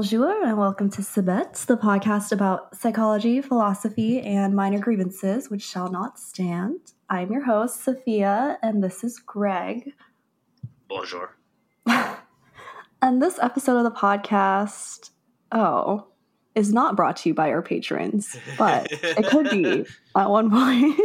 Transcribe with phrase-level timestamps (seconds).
[0.00, 5.90] Bonjour and welcome to Sabet, the podcast about psychology, philosophy, and minor grievances which shall
[5.90, 6.78] not stand.
[7.10, 9.92] I'm your host, Sophia, and this is Greg.
[10.88, 11.36] Bonjour.
[11.86, 15.10] and this episode of the podcast,
[15.52, 16.06] oh,
[16.54, 19.84] is not brought to you by our patrons, but it could be
[20.16, 20.98] at one point.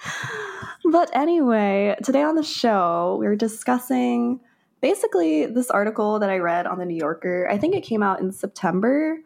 [0.90, 4.40] but anyway, today on the show, we we're discussing
[4.80, 8.20] basically this article that I read on the New Yorker, I think it came out
[8.20, 9.18] in September,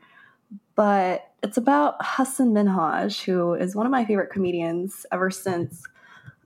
[0.74, 5.86] but it's about Hasan Minhaj, who is one of my favorite comedians ever since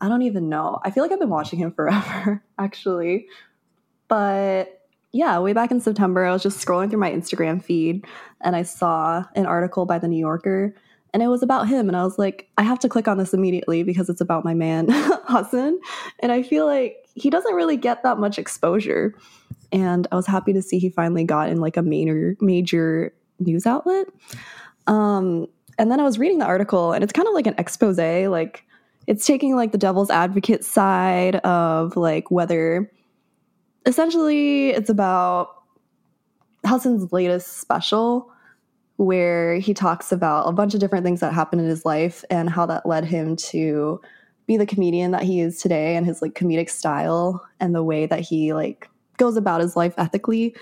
[0.00, 0.80] I don't even know.
[0.84, 3.27] I feel like I've been watching him forever, actually.
[4.08, 4.82] But
[5.12, 8.05] yeah, way back in September, I was just scrolling through my Instagram feed
[8.41, 10.75] and I saw an article by the New Yorker
[11.14, 13.32] and it was about him and I was like, I have to click on this
[13.32, 14.88] immediately because it's about my man,
[15.28, 15.78] Hasan.
[16.19, 19.15] And I feel like he doesn't really get that much exposure.
[19.73, 23.67] And I was happy to see he finally got in like a major major news
[23.67, 24.06] outlet.
[24.87, 25.47] Um,
[25.79, 27.98] and then I was reading the article, and it's kind of like an expose.
[27.98, 28.65] Like
[29.06, 32.91] it's taking like the devil's advocate side of like whether
[33.87, 35.62] essentially it's about
[36.65, 38.31] Hasan's latest special
[38.97, 42.49] where he talks about a bunch of different things that happened in his life and
[42.49, 44.01] how that led him to
[44.47, 48.06] be the comedian that he is today and his like comedic style and the way
[48.06, 50.55] that he like goes about his life ethically.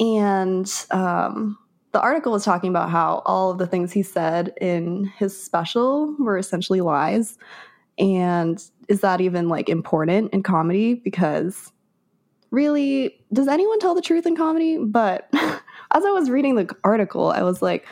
[0.00, 1.58] And um,
[1.92, 6.14] the article was talking about how all of the things he said in his special
[6.18, 7.38] were essentially lies.
[7.98, 10.94] And is that even like important in comedy?
[10.94, 11.72] Because
[12.50, 14.78] really does anyone tell the truth in comedy?
[14.78, 15.28] But
[15.92, 17.86] as i was reading the article i was like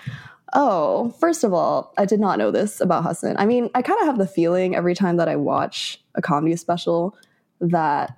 [0.58, 3.36] Oh, first of all, I did not know this about Hasan.
[3.36, 6.56] I mean, I kind of have the feeling every time that I watch a comedy
[6.56, 7.14] special
[7.60, 8.16] that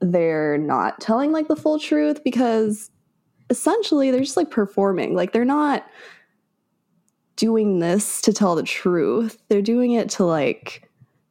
[0.00, 2.90] they're not telling like the full truth because
[3.48, 5.14] essentially they're just like performing.
[5.14, 5.86] Like they're not
[7.36, 9.42] doing this to tell the truth.
[9.48, 10.90] They're doing it to like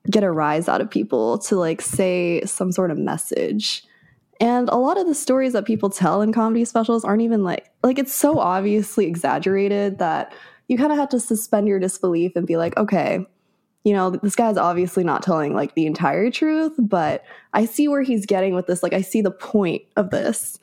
[0.09, 3.83] get a rise out of people, to like say some sort of message.
[4.43, 7.71] And a lot of the stories that people tell in comedy specials aren't even like
[7.81, 10.33] like it's so obviously exaggerated that
[10.67, 13.25] you kind of have to suspend your disbelief and be like, okay,
[13.85, 18.01] you know, this guy's obviously not telling like the entire truth, but I see where
[18.01, 18.83] he's getting with this.
[18.83, 20.59] Like I see the point of this.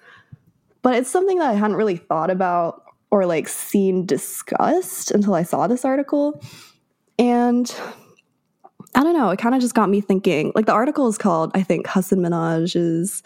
[0.82, 5.42] But it's something that I hadn't really thought about or like seen discussed until I
[5.42, 6.42] saw this article.
[7.19, 7.74] And
[8.94, 10.52] I don't know, it kind of just got me thinking.
[10.54, 13.22] Like the article is called, I think, Hasan Minhaj's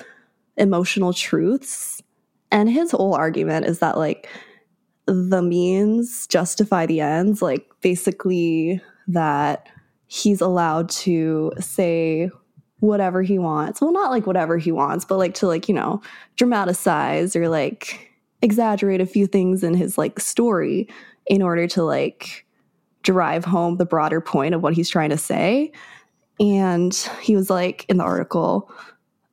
[0.56, 2.02] emotional truths.
[2.50, 4.28] And his whole argument is that, like,
[5.06, 9.68] the means justify the ends, like, basically, that
[10.06, 12.30] he's allowed to say
[12.80, 13.80] whatever he wants.
[13.80, 16.02] Well, not like whatever he wants, but like to, like, you know,
[16.36, 18.10] dramatize or like
[18.42, 20.88] exaggerate a few things in his like story
[21.26, 22.46] in order to like
[23.02, 25.72] drive home the broader point of what he's trying to say.
[26.38, 28.70] And he was like in the article,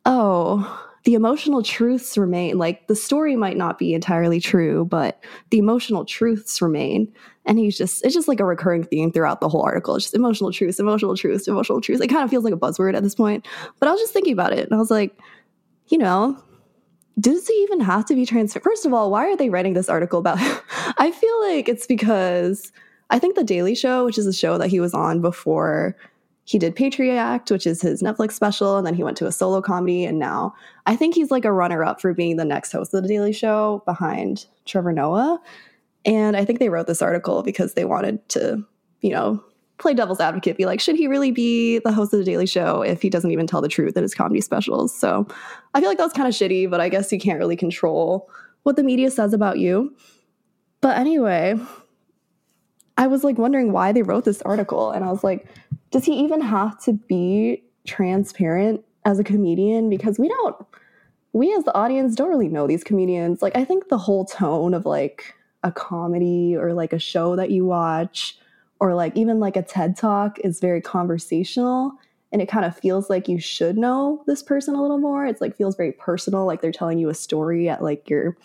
[0.05, 2.57] oh, the emotional truths remain.
[2.57, 7.11] Like the story might not be entirely true but the emotional truths remain.
[7.45, 9.95] And he's just it's just like a recurring theme throughout the whole article.
[9.95, 12.01] It's just emotional truths emotional truths emotional truths.
[12.01, 13.47] It kind of feels like a buzzword at this point.
[13.79, 15.17] But i was just thinking about it and i was like
[15.87, 16.41] you know
[17.19, 19.89] does he even have to be transferred first of all why are they writing this
[19.89, 20.57] article about him?
[20.97, 22.71] I feel like it's because
[23.09, 25.95] i think the daily show which is a show that he was on before
[26.43, 29.31] he did Patriot Act, which is his Netflix special, and then he went to a
[29.31, 30.05] solo comedy.
[30.05, 30.53] And now
[30.85, 33.31] I think he's like a runner up for being the next host of The Daily
[33.31, 35.39] Show behind Trevor Noah.
[36.03, 38.65] And I think they wrote this article because they wanted to,
[39.01, 39.43] you know,
[39.77, 42.81] play devil's advocate, be like, should he really be the host of The Daily Show
[42.81, 44.97] if he doesn't even tell the truth in his comedy specials?
[44.97, 45.27] So
[45.73, 48.29] I feel like that's kind of shitty, but I guess you can't really control
[48.63, 49.95] what the media says about you.
[50.81, 51.55] But anyway,
[52.97, 54.91] I was like wondering why they wrote this article.
[54.91, 55.47] And I was like,
[55.91, 59.89] does he even have to be transparent as a comedian?
[59.89, 60.55] Because we don't,
[61.33, 63.41] we as the audience don't really know these comedians.
[63.41, 65.33] Like, I think the whole tone of like
[65.63, 68.37] a comedy or like a show that you watch
[68.79, 71.93] or like even like a TED talk is very conversational
[72.31, 75.25] and it kind of feels like you should know this person a little more.
[75.25, 78.37] It's like feels very personal, like they're telling you a story at like your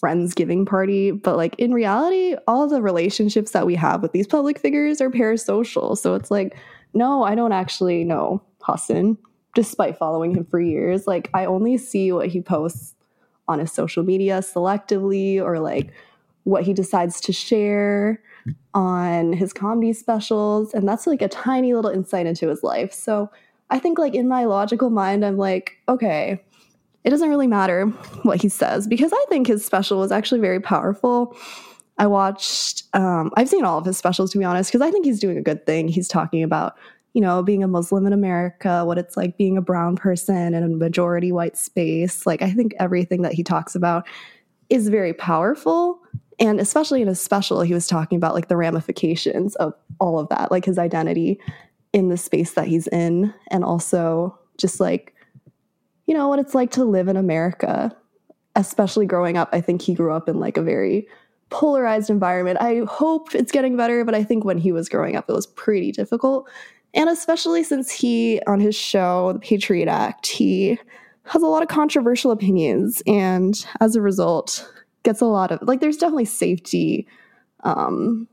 [0.00, 1.10] Friendsgiving party.
[1.10, 5.10] But like in reality, all the relationships that we have with these public figures are
[5.10, 5.96] parasocial.
[5.96, 6.56] So it's like,
[6.94, 9.18] no, I don't actually know Hasan,
[9.54, 11.06] despite following him for years.
[11.06, 12.94] Like I only see what he posts
[13.48, 15.92] on his social media selectively or like
[16.44, 18.22] what he decides to share
[18.74, 20.74] on his comedy specials.
[20.74, 22.92] And that's like a tiny little insight into his life.
[22.92, 23.30] So
[23.68, 26.40] I think, like, in my logical mind, I'm like, okay,
[27.06, 27.86] it doesn't really matter
[28.24, 31.34] what he says because I think his special was actually very powerful.
[31.98, 35.06] I watched, um, I've seen all of his specials to be honest, because I think
[35.06, 35.88] he's doing a good thing.
[35.88, 36.76] He's talking about,
[37.14, 40.62] you know, being a Muslim in America, what it's like being a brown person in
[40.62, 42.26] a majority white space.
[42.26, 44.06] Like, I think everything that he talks about
[44.68, 46.02] is very powerful
[46.38, 50.28] and especially in his special he was talking about like the ramifications of all of
[50.28, 51.40] that like his identity
[51.92, 55.14] in the space that he's in and also just like
[56.06, 57.94] you know what it's like to live in america
[58.56, 59.50] especially growing up.
[59.52, 61.06] I think he grew up in like a very
[61.50, 62.58] polarized environment.
[62.60, 65.46] I hope it's getting better but i think when he was growing up it was
[65.46, 66.48] pretty difficult.
[66.94, 70.78] And especially since he on his show the patriot act he
[71.24, 74.68] has a lot of controversial opinions and as a result
[75.02, 77.06] gets a lot of like there's definitely safety
[77.62, 78.26] um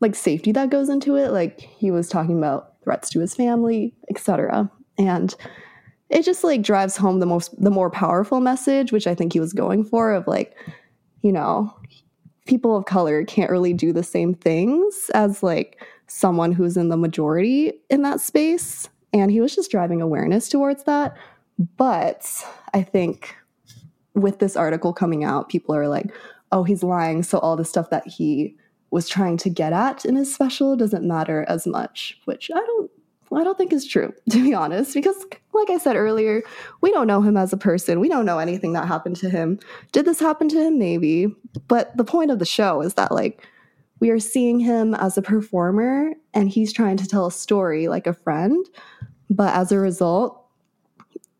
[0.00, 1.30] like safety that goes into it.
[1.30, 5.36] Like he was talking about threats to his family etc and
[6.12, 9.40] it just like drives home the most the more powerful message which i think he
[9.40, 10.56] was going for of like
[11.22, 11.74] you know
[12.46, 16.96] people of color can't really do the same things as like someone who's in the
[16.96, 21.16] majority in that space and he was just driving awareness towards that
[21.76, 22.44] but
[22.74, 23.36] i think
[24.14, 26.12] with this article coming out, people are like,
[26.50, 27.22] oh, he's lying.
[27.22, 28.56] So all the stuff that he
[28.90, 32.90] was trying to get at in his special doesn't matter as much, which I don't
[33.36, 36.42] I don't think is true, to be honest, because like I said earlier,
[36.80, 38.00] we don't know him as a person.
[38.00, 39.58] We don't know anything that happened to him.
[39.92, 40.78] Did this happen to him?
[40.78, 41.26] Maybe.
[41.68, 43.46] But the point of the show is that like
[44.00, 48.06] we are seeing him as a performer and he's trying to tell a story like
[48.06, 48.66] a friend.
[49.30, 50.44] But as a result,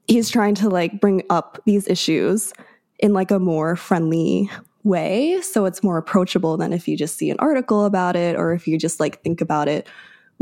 [0.07, 2.53] he's trying to like bring up these issues
[2.99, 4.51] in like a more friendly
[4.85, 8.53] way so it's more approachable than if you just see an article about it or
[8.53, 9.87] if you just like think about it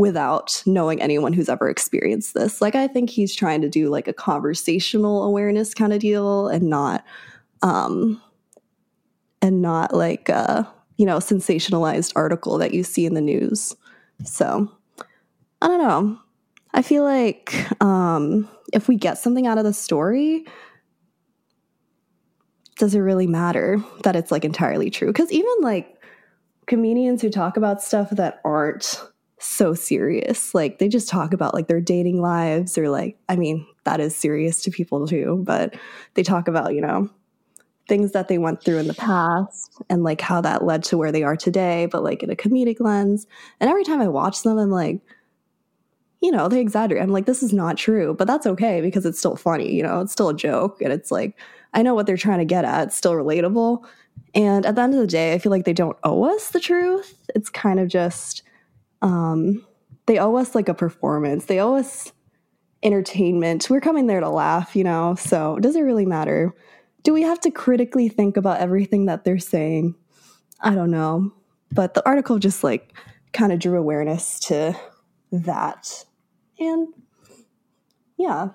[0.00, 2.62] without knowing anyone who's ever experienced this.
[2.62, 6.70] Like i think he's trying to do like a conversational awareness kind of deal and
[6.70, 7.05] not
[7.61, 8.19] um
[9.43, 10.67] and not like a
[10.97, 13.76] you know sensationalized article that you see in the news.
[14.25, 14.73] So
[15.61, 16.19] i don't know.
[16.73, 20.46] I feel like um if we get something out of the story,
[22.79, 25.08] does it really matter that it's like entirely true?
[25.08, 25.94] Because even like
[26.67, 28.99] comedians who talk about stuff that aren't
[29.41, 33.67] so serious, like they just talk about like their dating lives or like, I mean,
[33.85, 35.75] that is serious to people too, but
[36.15, 37.09] they talk about, you know,
[37.89, 41.11] things that they went through in the past and like how that led to where
[41.11, 43.27] they are today, but like in a comedic lens.
[43.59, 45.01] And every time I watch them, I'm like,
[46.21, 47.03] you know, they exaggerate.
[47.03, 50.01] I'm like, this is not true, but that's okay because it's still funny, you know,
[50.01, 50.83] it's still a joke.
[50.83, 51.37] And it's like,
[51.73, 52.89] I know what they're trying to get at.
[52.89, 53.85] It's still relatable.
[54.35, 56.61] And at the end of the day, I feel like they don't owe us the
[56.61, 57.17] truth.
[57.35, 58.43] It's kind of just,
[59.02, 59.67] um,
[60.06, 61.47] they owe us like a performance.
[61.47, 62.12] They owe us
[62.82, 63.69] entertainment.
[63.69, 66.55] We're coming there to laugh, you know, so does it really matter?
[67.03, 69.94] Do we have to critically think about everything that they're saying?
[70.60, 71.32] I don't know.
[71.72, 72.94] But the article just like
[73.32, 74.77] kind of drew awareness to
[75.32, 76.05] that
[76.58, 76.89] and
[78.19, 78.51] yeah,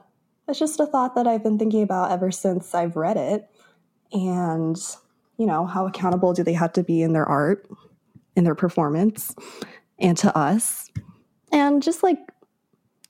[0.48, 3.50] it's just a thought that I've been thinking about ever since I've read it.
[4.14, 4.78] And,
[5.38, 7.68] you know, how accountable do they have to be in their art,
[8.36, 9.34] in their performance,
[10.00, 10.90] and to us?
[11.52, 12.18] And just like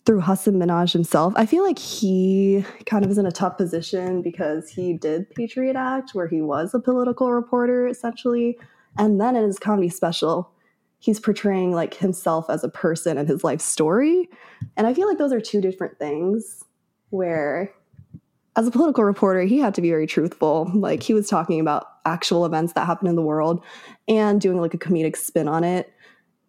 [0.06, 4.22] through Hasan Minhaj himself, I feel like he kind of is in a tough position
[4.22, 8.58] because he did Patriot Act, where he was a political reporter essentially.
[8.98, 10.52] And then in his comedy special,
[11.00, 14.30] he's portraying like himself as a person and his life story.
[14.78, 16.64] And I feel like those are two different things
[17.10, 17.74] where
[18.56, 20.72] as a political reporter, he had to be very truthful.
[20.74, 23.64] Like he was talking about actual events that happened in the world
[24.08, 25.92] and doing like a comedic spin on it.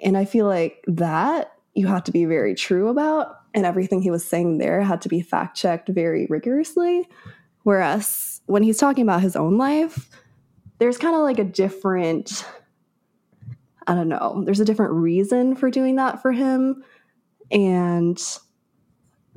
[0.01, 3.41] And I feel like that you have to be very true about.
[3.55, 7.09] And everything he was saying there had to be fact checked very rigorously.
[7.63, 10.11] Whereas when he's talking about his own life,
[10.79, 12.45] there's kind of like a different
[13.87, 14.43] I don't know.
[14.45, 16.83] There's a different reason for doing that for him.
[17.53, 18.21] And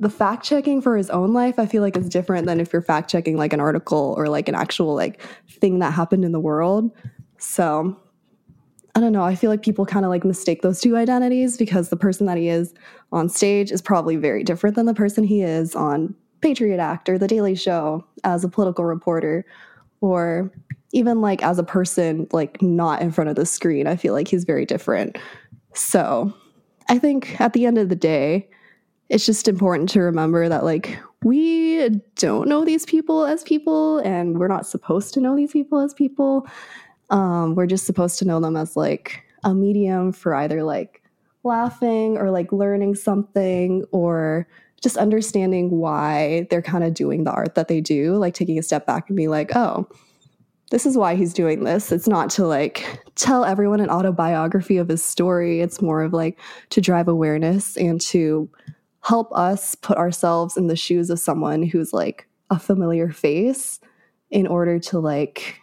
[0.00, 2.82] the fact checking for his own life, I feel like is different than if you're
[2.82, 6.40] fact checking like an article or like an actual like thing that happened in the
[6.40, 6.90] world.
[7.38, 7.96] So
[8.94, 9.22] I don't know.
[9.22, 12.36] I feel like people kind of like mistake those two identities because the person that
[12.36, 12.74] he is
[13.12, 17.18] on stage is probably very different than the person he is on Patriot Act or
[17.18, 19.44] The Daily Show as a political reporter
[20.00, 20.52] or
[20.92, 23.86] even like as a person like not in front of the screen.
[23.86, 25.18] I feel like he's very different.
[25.74, 26.34] So,
[26.88, 28.48] I think at the end of the day,
[29.08, 34.38] it's just important to remember that like we don't know these people as people and
[34.38, 36.48] we're not supposed to know these people as people
[37.10, 41.02] um, we're just supposed to know them as like a medium for either like
[41.42, 44.46] laughing or like learning something or
[44.82, 48.62] just understanding why they're kind of doing the art that they do, like taking a
[48.62, 49.86] step back and be like, oh,
[50.70, 51.92] this is why he's doing this.
[51.92, 55.60] It's not to like tell everyone an autobiography of his story.
[55.60, 56.38] It's more of like
[56.70, 58.48] to drive awareness and to
[59.02, 63.80] help us put ourselves in the shoes of someone who's like a familiar face
[64.30, 65.60] in order to like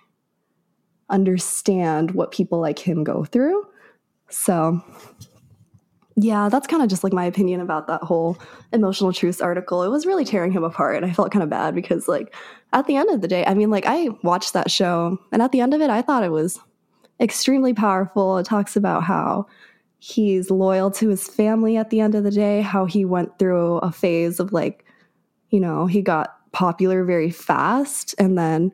[1.10, 3.66] understand what people like him go through.
[4.30, 4.82] So,
[6.16, 8.38] yeah, that's kind of just like my opinion about that whole
[8.74, 9.84] emotional truths article.
[9.84, 10.98] It was really tearing him apart.
[10.98, 12.34] And I felt kind of bad because, like,
[12.74, 15.52] at the end of the day, I mean, like, I watched that show, and at
[15.52, 16.60] the end of it, I thought it was
[17.20, 18.38] extremely powerful.
[18.38, 19.48] It talks about how
[20.00, 23.78] he's loyal to his family at the end of the day, how he went through
[23.78, 24.86] a phase of, like,
[25.50, 28.72] you know, he got popular very fast and then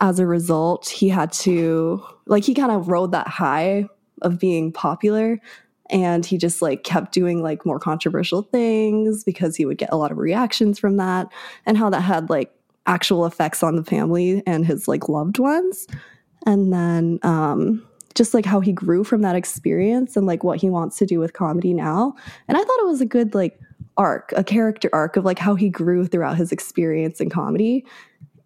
[0.00, 3.88] as a result, he had to, like, he kind of rode that high
[4.22, 5.40] of being popular
[5.90, 9.96] and he just like kept doing like more controversial things because he would get a
[9.96, 11.28] lot of reactions from that
[11.66, 12.52] and how that had like
[12.86, 15.86] actual effects on the family and his like loved ones.
[16.46, 20.68] And then um just like how he grew from that experience and like what he
[20.68, 22.14] wants to do with comedy now.
[22.48, 23.58] And i thought it was a good like
[23.96, 27.84] arc a character arc of like how he grew throughout his experience in comedy.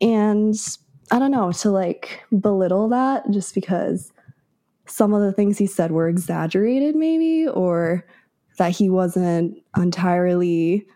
[0.01, 0.57] And
[1.13, 4.13] I don't know, to like belittle that just because
[4.87, 8.05] some of the things he said were exaggerated, maybe, or
[8.57, 10.87] that he wasn't entirely,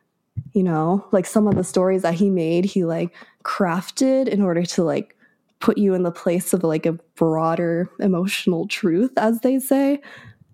[0.53, 4.65] you know, like some of the stories that he made, he like crafted in order
[4.65, 5.15] to like
[5.61, 10.01] put you in the place of like a broader emotional truth, as they say.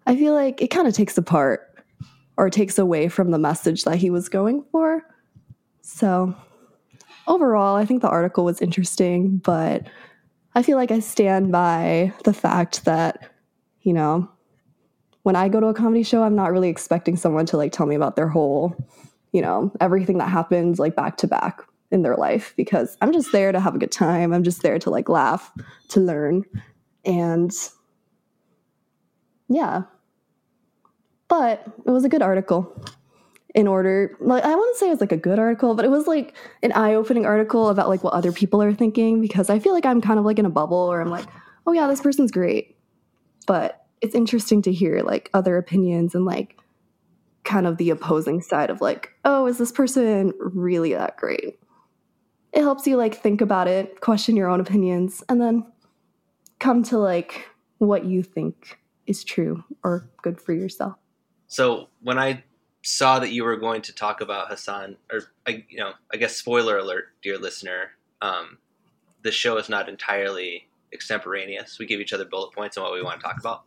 [0.07, 1.69] I feel like it kind of takes apart
[2.37, 5.05] or takes away from the message that he was going for.
[5.83, 6.35] So
[7.33, 9.87] overall, I think the article was interesting, but
[10.55, 13.31] I feel like I stand by the fact that,
[13.81, 14.31] you know,
[15.23, 17.87] when I go to a comedy show, I'm not really expecting someone to like tell
[17.87, 18.77] me about their whole,
[19.33, 23.33] you know, everything that happens like back to back in their life because I'm just
[23.33, 24.33] there to have a good time.
[24.33, 25.51] I'm just there to like laugh,
[25.89, 26.45] to learn.
[27.05, 27.53] And
[29.49, 29.83] yeah.
[31.29, 32.85] But it was a good article
[33.55, 36.07] in order like i wouldn't say it was like a good article but it was
[36.07, 39.85] like an eye-opening article about like what other people are thinking because i feel like
[39.85, 41.27] i'm kind of like in a bubble or i'm like
[41.67, 42.77] oh yeah this person's great.
[43.47, 46.59] But it's interesting to hear like other opinions and like
[47.45, 51.59] kind of the opposing side of like oh is this person really that great?
[52.53, 55.67] It helps you like think about it question your own opinions and then
[56.59, 60.97] come to like what you think is true or good for yourself.
[61.49, 62.43] So when i
[62.83, 66.37] saw that you were going to talk about Hasan, or I, you know, I guess
[66.37, 67.93] spoiler alert, dear listener.
[68.21, 68.59] Um,
[69.23, 71.79] the show is not entirely extemporaneous.
[71.79, 73.63] We give each other bullet points on what we want to talk about.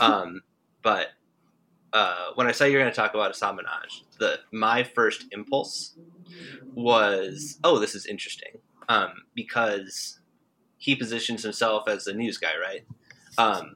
[0.00, 0.40] Um,
[0.82, 1.08] but
[1.92, 5.94] uh, when I saw you're going to talk about Hasan Minhaj, the my first impulse
[6.74, 8.58] was, oh, this is interesting,
[8.88, 10.20] um, because
[10.78, 12.84] he positions himself as a news guy, right?
[13.38, 13.74] Um,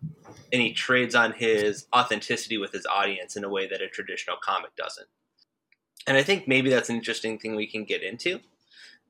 [0.52, 4.36] and he trades on his authenticity with his audience in a way that a traditional
[4.42, 5.06] comic doesn't.
[6.06, 8.40] And I think maybe that's an interesting thing we can get into,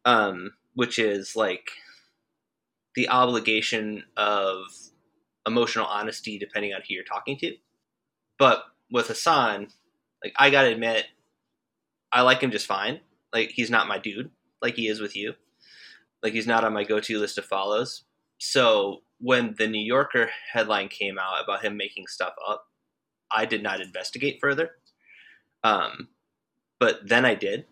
[0.04, 1.70] um, which is like
[2.94, 4.64] the obligation of
[5.46, 7.56] emotional honesty depending on who you're talking to.
[8.38, 9.68] But with Hasan,
[10.22, 11.06] like I gotta admit,
[12.12, 13.00] I like him just fine.
[13.32, 14.30] Like he's not my dude,
[14.60, 15.34] like he is with you.
[16.22, 18.04] Like he's not on my go-to list of follows.
[18.40, 22.64] So when the New Yorker headline came out about him making stuff up,
[23.30, 24.70] I did not investigate further.
[25.62, 26.08] Um,
[26.80, 27.66] but then I did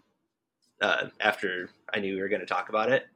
[0.82, 3.06] uh, after I knew we were going to talk about it.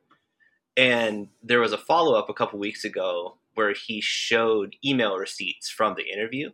[0.78, 5.68] And there was a follow up a couple weeks ago where he showed email receipts
[5.68, 6.50] from the interview.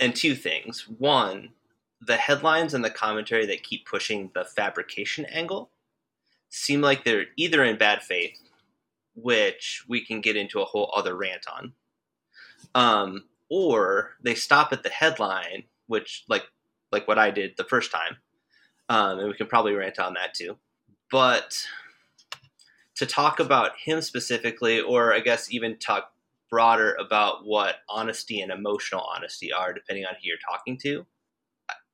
[0.00, 0.86] And two things.
[0.98, 1.50] One,
[2.00, 5.70] the headlines and the commentary that keep pushing the fabrication angle
[6.50, 8.36] seem like they're either in bad faith
[9.16, 11.72] which we can get into a whole other rant on.
[12.74, 16.44] Um, or they stop at the headline, which like
[16.92, 18.16] like what I did the first time,
[18.88, 20.56] um, and we can probably rant on that too.
[21.10, 21.66] But
[22.96, 26.12] to talk about him specifically, or I guess even talk
[26.50, 31.06] broader about what honesty and emotional honesty are, depending on who you're talking to.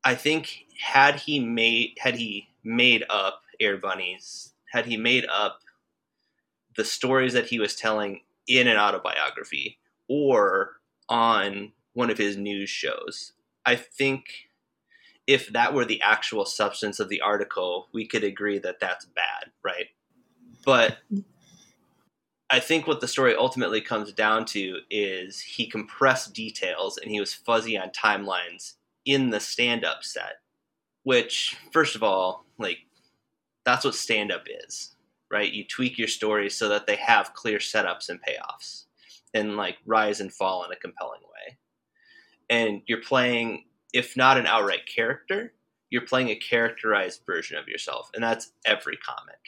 [0.05, 5.61] I think had he made had he made up Air Bunnies, had he made up
[6.77, 12.71] the stories that he was telling in an autobiography or on one of his news
[12.71, 13.33] shows,
[13.65, 14.49] I think
[15.27, 19.51] if that were the actual substance of the article, we could agree that that's bad,
[19.65, 19.87] right?
[20.65, 20.99] But
[22.51, 27.21] I think what the story ultimately comes down to is he compressed details and he
[27.21, 28.75] was fuzzy on timelines
[29.05, 30.41] in the stand up set,
[31.03, 32.79] which, first of all, like,
[33.65, 34.92] that's what stand up is,
[35.33, 35.53] right?
[35.53, 38.85] You tweak your stories so that they have clear setups and payoffs
[39.35, 41.59] and like rise and fall in a compelling way.
[42.51, 45.55] And you're playing, if not an outright character,
[45.91, 48.11] you're playing a characterized version of yourself.
[48.15, 49.39] And that's every comic.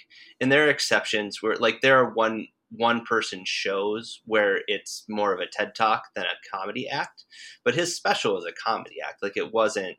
[0.40, 5.32] And there are exceptions where, like, there are one one person shows where it's more
[5.32, 7.24] of a TED talk than a comedy act.
[7.64, 9.22] But his special was a comedy act.
[9.22, 9.96] Like it wasn't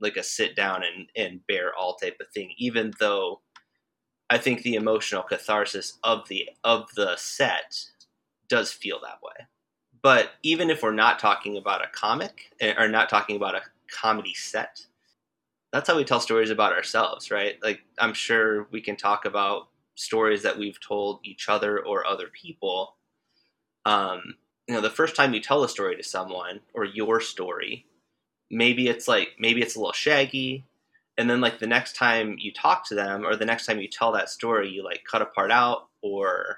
[0.00, 3.42] like a sit down and, and bear all type of thing, even though
[4.30, 7.86] I think the emotional catharsis of the of the set
[8.48, 9.46] does feel that way.
[10.02, 13.62] But even if we're not talking about a comic eh, or not talking about a
[13.90, 14.86] comedy set,
[15.72, 17.56] that's how we tell stories about ourselves, right?
[17.62, 22.28] Like I'm sure we can talk about stories that we've told each other or other
[22.28, 22.96] people
[23.86, 24.34] um,
[24.68, 27.86] you know the first time you tell a story to someone or your story
[28.50, 30.64] maybe it's like maybe it's a little shaggy
[31.20, 33.88] and then like the next time you talk to them or the next time you
[33.88, 36.56] tell that story you like cut a part out or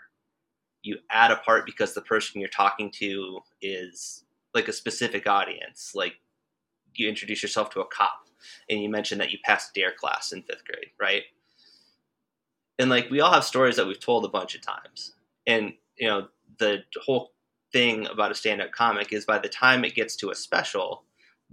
[0.85, 4.23] you add a part because the person you're talking to is
[4.55, 5.95] like a specific audience.
[5.97, 6.15] Like
[6.95, 8.29] you introduce yourself to a cop
[8.71, 11.25] and you mention that you passed DARE class in fifth grade right?
[12.79, 15.17] And like we all have stories that we've told a bunch of times.
[15.45, 16.29] And you know
[16.61, 17.33] the whole
[17.73, 21.03] thing about a stand-up comic is by the time it gets to a special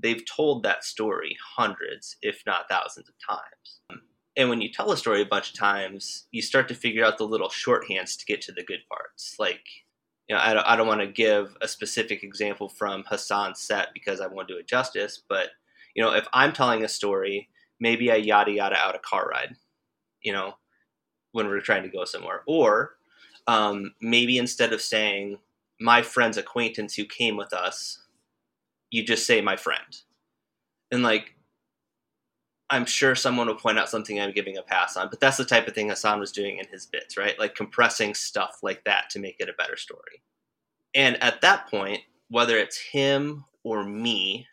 [0.01, 4.01] they've told that story hundreds if not thousands of times
[4.37, 7.17] and when you tell a story a bunch of times you start to figure out
[7.17, 9.63] the little shorthands to get to the good parts like
[10.27, 13.89] you know i don't, I don't want to give a specific example from Hasan's set
[13.93, 15.49] because i won't do it justice but
[15.95, 19.55] you know if i'm telling a story maybe i yada yada out a car ride
[20.21, 20.55] you know
[21.31, 22.41] when we're trying to go somewhere.
[22.47, 22.95] Or
[23.47, 25.37] um, maybe instead of saying
[25.79, 27.99] my friend's acquaintance who came with us,
[28.91, 30.01] you just say my friend.
[30.91, 31.35] And like,
[32.69, 35.45] I'm sure someone will point out something I'm giving a pass on, but that's the
[35.45, 37.37] type of thing Hasan was doing in his bits, right?
[37.39, 40.21] Like compressing stuff like that to make it a better story.
[40.93, 44.47] And at that point, whether it's him or me,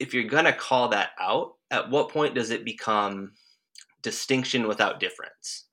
[0.00, 3.32] if you're going to call that out, at what point does it become
[4.02, 5.64] distinction without difference.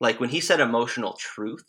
[0.00, 1.64] Like when he said emotional truth,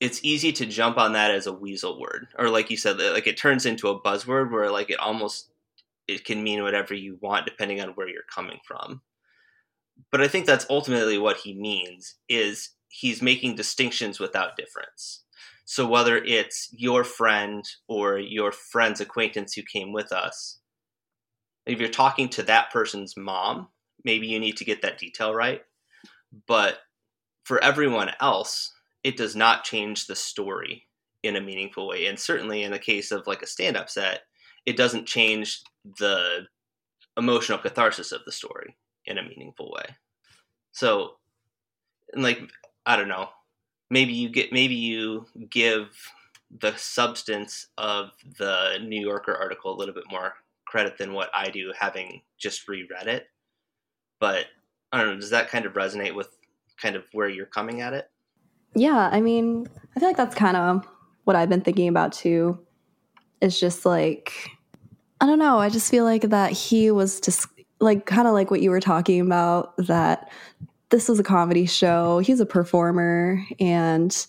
[0.00, 3.26] it's easy to jump on that as a weasel word, or like you said, like
[3.26, 5.50] it turns into a buzzword where like it almost
[6.06, 9.00] it can mean whatever you want depending on where you're coming from.
[10.12, 15.22] But I think that's ultimately what he means is he's making distinctions without difference.
[15.64, 20.60] So whether it's your friend or your friend's acquaintance who came with us,
[21.64, 23.68] if you're talking to that person's mom,
[24.04, 25.62] maybe you need to get that detail right.
[26.46, 26.78] But
[27.42, 28.72] for everyone else,
[29.06, 30.88] it does not change the story
[31.22, 32.06] in a meaningful way.
[32.06, 34.22] And certainly in the case of like a stand up set,
[34.66, 35.62] it doesn't change
[36.00, 36.40] the
[37.16, 39.94] emotional catharsis of the story in a meaningful way.
[40.72, 41.18] So,
[42.16, 42.40] like,
[42.84, 43.28] I don't know,
[43.90, 45.86] maybe you get, maybe you give
[46.60, 50.34] the substance of the New Yorker article a little bit more
[50.66, 53.28] credit than what I do, having just reread it.
[54.18, 54.46] But
[54.90, 56.36] I don't know, does that kind of resonate with
[56.76, 58.10] kind of where you're coming at it?
[58.74, 60.86] Yeah, I mean, I feel like that's kind of
[61.24, 62.58] what I've been thinking about too.
[63.40, 64.50] It's just like,
[65.20, 67.46] I don't know, I just feel like that he was just
[67.80, 70.30] like kind of like what you were talking about that
[70.90, 74.26] this was a comedy show, he's a performer, and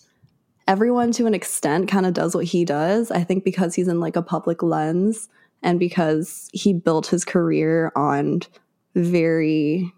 [0.66, 3.10] everyone to an extent kind of does what he does.
[3.10, 5.28] I think because he's in like a public lens
[5.62, 8.40] and because he built his career on
[8.94, 9.92] very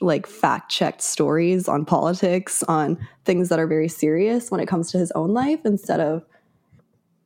[0.00, 4.90] like fact checked stories on politics, on things that are very serious when it comes
[4.92, 6.24] to his own life instead of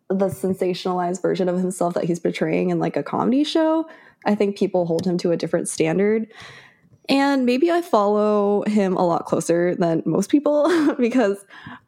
[0.09, 3.89] the sensationalized version of himself that he's portraying in like a comedy show.
[4.27, 6.27] I think people hold him to a different standard.
[7.09, 11.45] And maybe I follow him a lot closer than most people because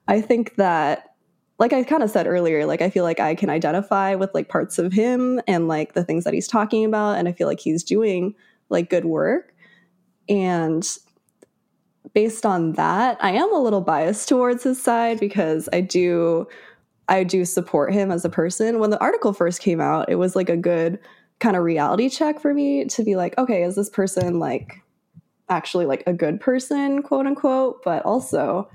[0.09, 1.15] I think that
[1.59, 4.49] like I kind of said earlier, like I feel like I can identify with like
[4.49, 7.61] parts of him and like the things that he's talking about and I feel like
[7.61, 8.35] he's doing
[8.69, 9.52] like good work.
[10.29, 10.87] And
[12.15, 16.47] based on that, I am a little biased towards his side because I do
[17.09, 18.79] I do support him as a person.
[18.79, 20.99] When the article first came out, it was like a good
[21.41, 24.81] kind of reality check for me to be like, okay, is this person like
[25.49, 27.83] actually like a good person, quote unquote?
[27.85, 28.71] But also,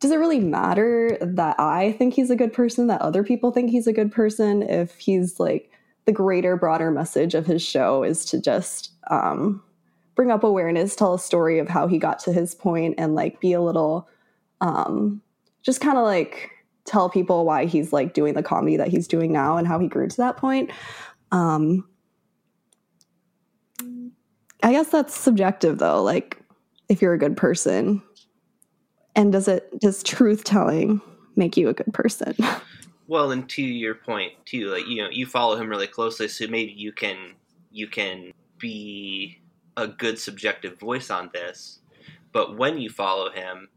[0.00, 3.70] does it really matter that I think he's a good person, that other people think
[3.70, 5.70] he's a good person, if he's like
[6.06, 9.62] the greater, broader message of his show is to just um,
[10.18, 13.38] bring up awareness, tell a story of how he got to his point, and like
[13.38, 14.08] be a little,
[14.60, 15.22] um,
[15.62, 16.50] just kind of like
[16.84, 19.86] tell people why he's like doing the comedy that he's doing now and how he
[19.86, 20.72] grew to that point.
[21.30, 21.88] Um,
[24.60, 26.02] I guess that's subjective though.
[26.02, 26.42] Like,
[26.88, 28.02] if you're a good person,
[29.14, 31.00] and does it does truth telling
[31.36, 32.34] make you a good person?
[33.10, 36.46] Well, and to your point too, like you know, you follow him really closely, so
[36.46, 37.36] maybe you can
[37.72, 39.40] you can be
[39.78, 41.80] a good subjective voice on this.
[42.32, 43.68] But when you follow him,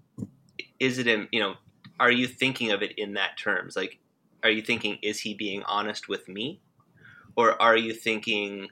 [0.79, 1.55] is it in you know,
[1.99, 3.75] are you thinking of it in that terms?
[3.75, 3.99] Like,
[4.43, 6.59] are you thinking is he being honest with me,
[7.35, 8.67] or are you thinking,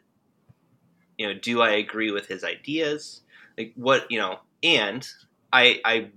[1.18, 3.22] you know, do I agree with his ideas?
[3.58, 5.08] Like what you know, and
[5.54, 6.10] I I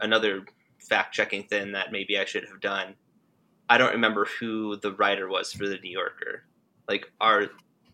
[0.00, 0.44] another
[0.80, 2.94] fact checking thing that maybe I should have done
[3.68, 6.44] I don't remember who the writer was for the New Yorker.
[6.88, 7.48] Like, are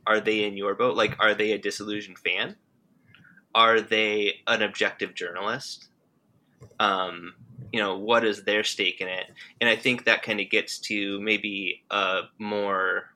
[0.07, 0.97] are they in your boat?
[0.97, 2.57] Like, are they a disillusioned fan?
[3.55, 5.89] Are they an objective journalist?
[6.81, 7.35] Um,
[7.73, 9.27] you know, what is their stake in it?
[9.61, 13.11] And I think that kind of gets to maybe a more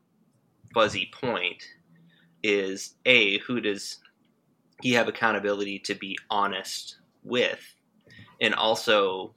[0.73, 1.63] fuzzy point
[2.43, 3.99] is a who does
[4.83, 7.61] he have accountability to be honest with,
[8.41, 9.35] and also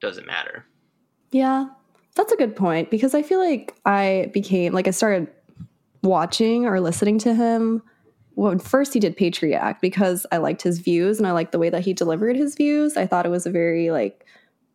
[0.00, 0.64] doesn't matter.
[1.30, 1.68] Yeah,
[2.14, 5.28] that's a good point because I feel like I became like I started
[6.02, 7.82] watching or listening to him
[8.34, 11.58] when first he did Patriot Act because I liked his views and I liked the
[11.58, 12.96] way that he delivered his views.
[12.96, 14.24] I thought it was a very like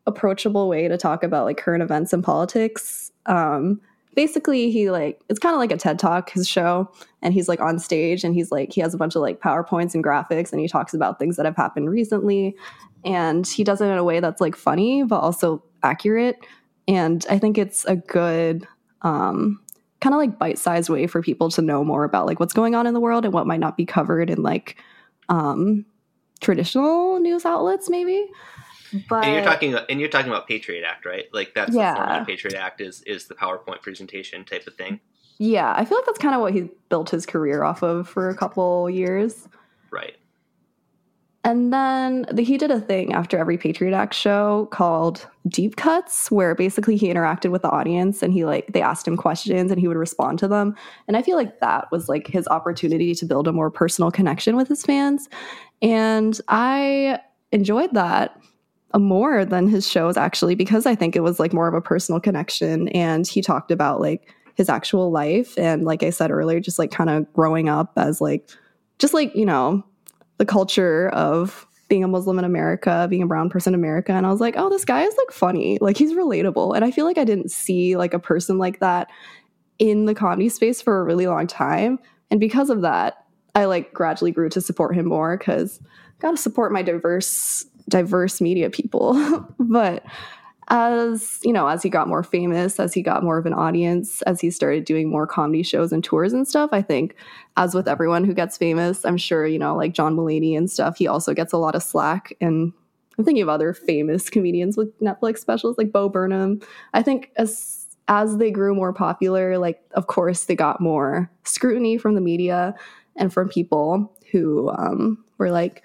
[0.05, 3.11] approachable way to talk about like current events and politics.
[3.25, 3.79] Um,
[4.15, 7.61] basically he like it's kind of like a TED Talk his show and he's like
[7.61, 10.59] on stage and he's like he has a bunch of like PowerPoints and graphics and
[10.59, 12.55] he talks about things that have happened recently
[13.03, 16.45] and he does it in a way that's like funny but also accurate
[16.87, 18.67] and I think it's a good
[19.01, 19.61] um,
[20.03, 22.85] kind of like bite-sized way for people to know more about like what's going on
[22.85, 24.75] in the world and what might not be covered in like
[25.29, 25.85] um,
[26.41, 28.27] traditional news outlets, maybe.
[29.07, 31.25] But and you're talking and you're talking about Patriot Act, right?
[31.31, 31.93] Like that's yeah.
[31.93, 34.99] the format Patriot Act is is the PowerPoint presentation type of thing.
[35.39, 38.29] Yeah, I feel like that's kind of what he built his career off of for
[38.29, 39.47] a couple years.
[39.89, 40.17] Right.
[41.45, 46.31] And then the, he did a thing after every Patriot Act show called Deep Cuts,
[46.31, 49.79] where basically he interacted with the audience and he like they asked him questions and
[49.79, 50.73] he would respond to them.
[51.07, 54.55] And I feel like that was like his opportunity to build a more personal connection
[54.55, 55.27] with his fans.
[55.81, 57.19] And I
[57.51, 58.39] enjoyed that
[58.97, 62.21] more than his shows actually because I think it was like more of a personal
[62.21, 66.77] connection and he talked about like his actual life and like I said earlier just
[66.77, 68.49] like kind of growing up as like
[68.99, 69.83] just like, you know,
[70.43, 74.11] the culture of being a Muslim in America, being a brown person in America.
[74.11, 75.77] And I was like, oh, this guy is like funny.
[75.79, 76.75] Like he's relatable.
[76.75, 79.09] And I feel like I didn't see like a person like that
[79.79, 81.97] in the comedy space for a really long time.
[82.29, 83.25] And because of that,
[83.55, 85.79] I like gradually grew to support him more because
[86.19, 89.47] gotta support my diverse diverse media people.
[89.59, 90.03] but
[90.69, 94.21] as you know as he got more famous as he got more of an audience
[94.23, 97.15] as he started doing more comedy shows and tours and stuff i think
[97.57, 100.97] as with everyone who gets famous i'm sure you know like john mulaney and stuff
[100.97, 102.33] he also gets a lot of slack.
[102.39, 102.73] And
[103.17, 106.61] i'm thinking of other famous comedians with netflix specials like bo burnham.
[106.93, 111.97] I think as as they grew more popular like of course they got more scrutiny
[111.97, 112.75] from the media
[113.15, 115.83] and from people who um, were like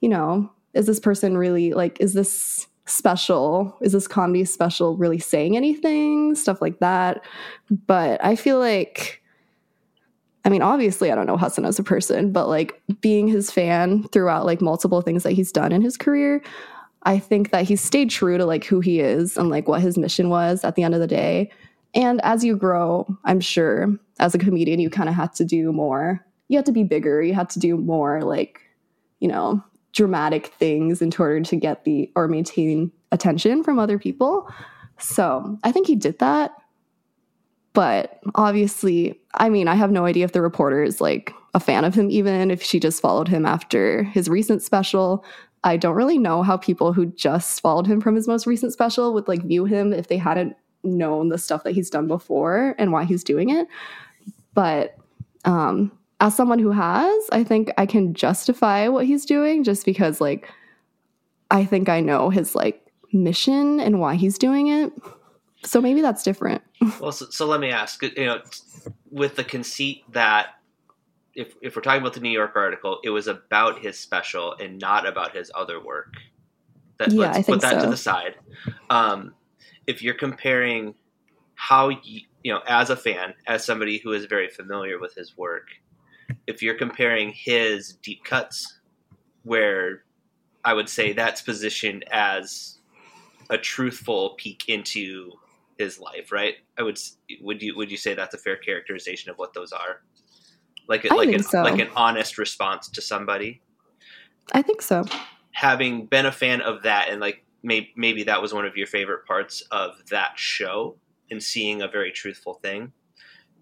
[0.00, 3.76] you know is this person really like is this special?
[3.80, 6.34] Is this comedy special really saying anything?
[6.34, 7.22] Stuff like that.
[7.86, 9.22] But I feel like,
[10.44, 14.04] I mean, obviously, I don't know Hasan as a person, but like being his fan
[14.08, 16.42] throughout like multiple things that he's done in his career,
[17.02, 19.96] I think that he's stayed true to like who he is and like what his
[19.96, 21.50] mission was at the end of the day.
[21.94, 25.72] And as you grow, I'm sure as a comedian, you kind of have to do
[25.72, 26.24] more.
[26.48, 27.22] You have to be bigger.
[27.22, 28.60] You have to do more, like,
[29.18, 34.48] you know, dramatic things in order to get the or maintain attention from other people.
[34.98, 36.52] So I think he did that.
[37.72, 41.84] But obviously, I mean, I have no idea if the reporter is like a fan
[41.84, 45.24] of him, even if she just followed him after his recent special.
[45.62, 49.12] I don't really know how people who just followed him from his most recent special
[49.14, 52.92] would like view him if they hadn't known the stuff that he's done before and
[52.92, 53.68] why he's doing it.
[54.54, 54.96] But
[55.44, 60.20] um, as someone who has, I think I can justify what he's doing just because
[60.20, 60.48] like
[61.50, 64.92] I think I know his like mission and why he's doing it.
[65.64, 66.62] So maybe that's different.
[67.00, 68.40] well, so, so let me ask, you know,
[69.10, 70.54] with the conceit that
[71.34, 74.78] if if we're talking about the New York article, it was about his special and
[74.78, 76.14] not about his other work.
[76.98, 77.84] That, Yeah, let's I think put that so.
[77.84, 78.34] to the side.
[78.90, 79.34] Um,
[79.86, 80.94] if you're comparing
[81.54, 85.36] how you, you know, as a fan, as somebody who is very familiar with his
[85.36, 85.68] work,
[86.50, 88.80] if you're comparing his deep cuts,
[89.44, 90.04] where
[90.64, 92.78] I would say that's positioned as
[93.48, 95.32] a truthful peek into
[95.78, 96.56] his life, right?
[96.76, 96.98] I would
[97.40, 100.02] would you would you say that's a fair characterization of what those are?
[100.88, 101.62] Like a, I like an so.
[101.62, 103.62] like an honest response to somebody.
[104.52, 105.04] I think so.
[105.52, 108.86] Having been a fan of that, and like may, maybe that was one of your
[108.86, 110.96] favorite parts of that show,
[111.30, 112.92] and seeing a very truthful thing.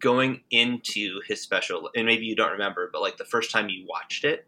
[0.01, 3.87] Going into his special, and maybe you don't remember, but like the first time you
[3.89, 4.47] watched it,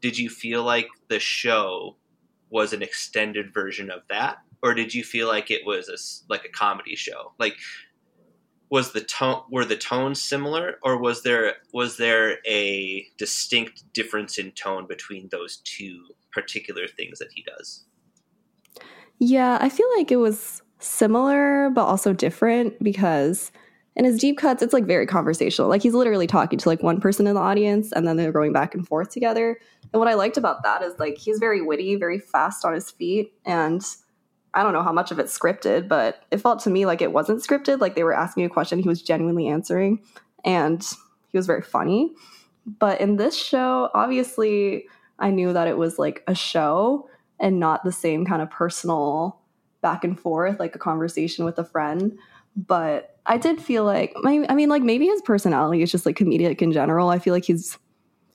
[0.00, 1.96] did you feel like the show
[2.50, 4.38] was an extended version of that?
[4.62, 7.32] Or did you feel like it was a, like a comedy show?
[7.38, 7.56] Like
[8.70, 10.78] was the tone were the tones similar?
[10.82, 17.18] Or was there was there a distinct difference in tone between those two particular things
[17.18, 17.84] that he does?
[19.18, 23.52] Yeah, I feel like it was similar but also different because
[23.96, 25.68] in his deep cuts, it's like very conversational.
[25.68, 28.52] Like he's literally talking to like one person in the audience and then they're going
[28.52, 29.58] back and forth together.
[29.92, 32.90] And what I liked about that is like he's very witty, very fast on his
[32.90, 33.32] feet.
[33.44, 33.82] And
[34.52, 37.12] I don't know how much of it's scripted, but it felt to me like it
[37.12, 37.80] wasn't scripted.
[37.80, 40.02] Like they were asking a question, he was genuinely answering.
[40.44, 40.82] And
[41.28, 42.12] he was very funny.
[42.66, 44.86] But in this show, obviously,
[45.18, 49.40] I knew that it was like a show and not the same kind of personal
[49.82, 52.18] back and forth, like a conversation with a friend.
[52.56, 56.16] But I did feel like, I I mean, like maybe his personality is just like
[56.16, 57.08] comedic in general.
[57.08, 57.78] I feel like he's,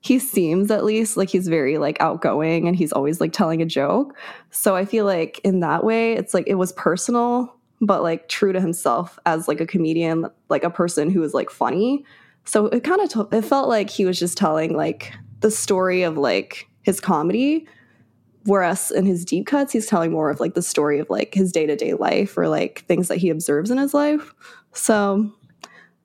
[0.02, 3.66] he seems at least like he's very like outgoing and he's always like telling a
[3.66, 4.16] joke.
[4.50, 8.52] So I feel like in that way, it's like it was personal, but like true
[8.52, 12.06] to himself as like a comedian, like a person who is like funny.
[12.46, 16.04] So it kind of, t- it felt like he was just telling like the story
[16.04, 17.68] of like his comedy
[18.46, 21.52] whereas in his deep cuts he's telling more of like the story of like his
[21.52, 24.34] day-to-day life or like things that he observes in his life
[24.74, 25.32] so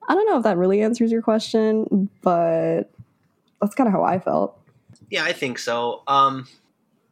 [0.07, 2.91] i don't know if that really answers your question but
[3.61, 4.59] that's kind of how i felt
[5.09, 6.01] Yeah, I think so.
[6.07, 6.47] Um,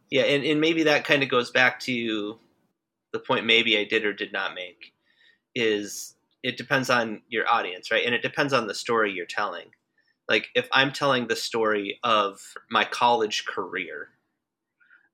[0.10, 2.38] yeah, and, and maybe that kind of goes back to
[3.12, 4.94] the point maybe I did or did not make
[5.56, 8.06] is it depends on your audience, right?
[8.06, 9.68] And it depends on the story you're telling.
[10.28, 14.10] Like if I'm telling the story of my college career,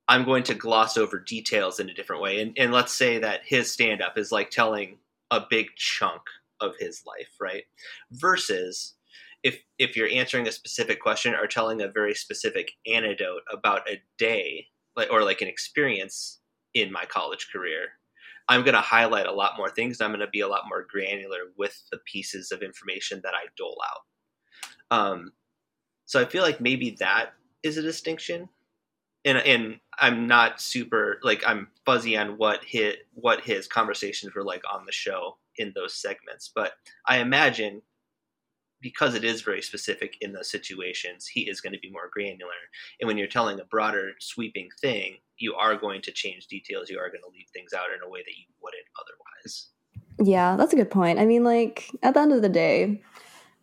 [0.10, 2.42] I'm going to gloss over details in a different way.
[2.42, 4.98] And, and let's say that his stand up is like telling
[5.32, 6.24] a big chunk
[6.60, 7.64] of his life, right?
[8.12, 8.96] Versus
[9.44, 14.02] if if you're answering a specific question or telling a very specific anecdote about a
[14.18, 16.40] day like or like an experience
[16.74, 17.88] in my college career
[18.50, 20.86] i'm going to highlight a lot more things i'm going to be a lot more
[20.92, 25.32] granular with the pieces of information that i dole out um,
[26.06, 28.50] so i feel like maybe that is a distinction
[29.26, 34.44] and and i'm not super like i'm fuzzy on what his what his conversations were
[34.44, 36.74] like on the show in those segments but
[37.08, 37.82] i imagine
[38.82, 42.54] because it is very specific in those situations, he is going to be more granular.
[43.02, 46.90] And when you're telling a broader, sweeping thing, you are going to change details.
[46.90, 49.68] You are going to leave things out in a way that you wouldn't otherwise.
[50.24, 53.02] yeah that's a good point i mean like at the end of the day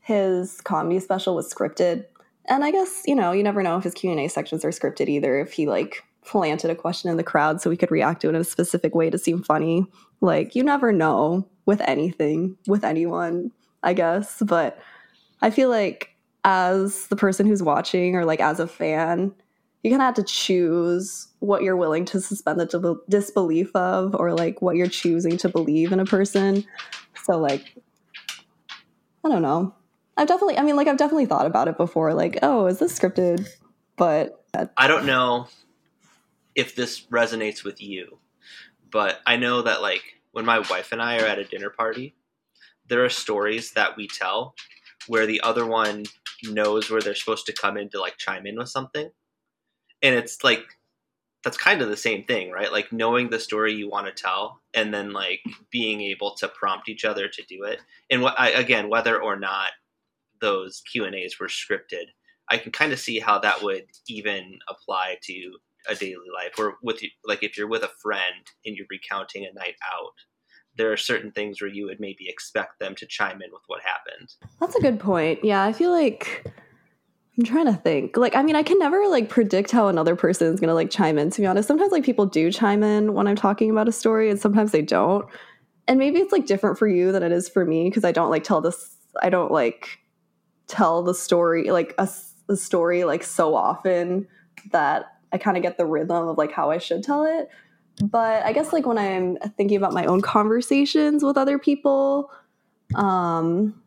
[0.00, 2.04] his comedy special was scripted
[2.48, 5.38] and i guess you know you never know if his q&a sections are scripted either
[5.38, 8.34] if he like planted a question in the crowd so we could react to it
[8.34, 9.86] in a specific way to seem funny.
[10.20, 14.42] Like you never know with anything with anyone i guess.
[14.44, 14.78] But
[15.40, 16.10] i feel like
[16.44, 19.32] as the person who's watching or like as a fan
[19.82, 24.16] you kind of have to choose what you're willing to suspend the dis- disbelief of
[24.16, 26.64] or like what you're choosing to believe in a person.
[27.22, 27.76] So like
[29.24, 29.74] i don't know
[30.16, 32.98] i've definitely i mean like i've definitely thought about it before like oh is this
[32.98, 33.46] scripted
[33.96, 34.44] but
[34.76, 35.48] I don't know
[36.54, 38.18] if this resonates with you,
[38.90, 40.02] but I know that like
[40.32, 42.14] when my wife and I are at a dinner party,
[42.88, 44.54] there are stories that we tell
[45.06, 46.04] where the other one
[46.44, 49.10] knows where they're supposed to come in to like chime in with something.
[50.02, 50.64] And it's like
[51.42, 52.72] that's kind of the same thing, right?
[52.72, 56.88] Like knowing the story you want to tell and then like being able to prompt
[56.88, 57.80] each other to do it.
[58.10, 59.68] And what I, again, whether or not
[60.46, 62.06] those Q&As were scripted,
[62.48, 65.56] I can kind of see how that would even apply to
[65.88, 69.52] a daily life or with like if you're with a friend and you're recounting a
[69.58, 70.12] night out
[70.76, 73.80] there are certain things where you would maybe expect them to chime in with what
[73.82, 74.34] happened.
[74.60, 75.44] That's a good point.
[75.44, 76.44] Yeah i feel like
[77.38, 78.16] i'm trying to think.
[78.16, 81.18] Like i mean i can never like predict how another person is gonna like chime
[81.18, 81.68] in to be honest.
[81.68, 84.82] Sometimes like people do chime in when i'm talking about a story and sometimes they
[84.82, 85.26] don't.
[85.88, 88.30] And maybe it's like different for you than it is for me because I don't
[88.30, 88.96] like tell this.
[89.22, 90.00] I don't like
[90.66, 92.08] tell the story like a,
[92.48, 94.26] a story like so often
[94.72, 97.48] that I kind of get the rhythm of like how I should tell it.
[98.02, 102.30] But I guess like when I'm thinking about my own conversations with other people,
[102.94, 103.80] um,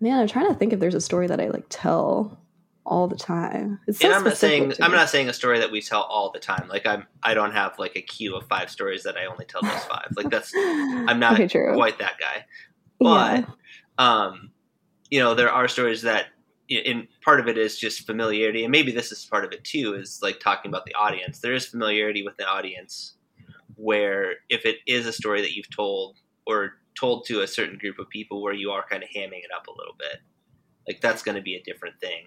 [0.00, 2.40] man, I'm trying to think if there's a story that I like tell
[2.84, 3.78] all the time.
[3.86, 6.30] It's so and I'm not saying I'm not saying a story that we tell all
[6.32, 6.68] the time.
[6.68, 9.62] Like I'm I don't have like a queue of five stories that I only tell
[9.62, 10.08] those five.
[10.16, 12.46] Like that's I'm not okay, quite that guy.
[12.98, 13.44] But yeah.
[14.00, 14.50] Um
[15.10, 16.26] you know, there are stories that
[16.68, 19.94] in part of it is just familiarity and maybe this is part of it too
[19.94, 21.40] is like talking about the audience.
[21.40, 23.14] There is familiarity with the audience
[23.74, 27.98] where if it is a story that you've told or told to a certain group
[27.98, 30.20] of people where you are kind of hamming it up a little bit.
[30.86, 32.26] Like that's going to be a different thing.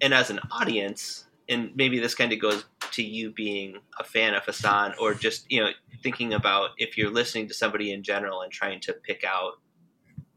[0.00, 4.34] And as an audience, and maybe this kind of goes to you being a fan
[4.34, 5.70] of Hasan or just, you know,
[6.02, 9.54] thinking about if you're listening to somebody in general and trying to pick out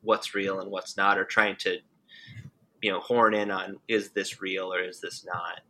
[0.03, 1.77] what's real and what's not or trying to
[2.81, 5.61] you know horn in on is this real or is this not?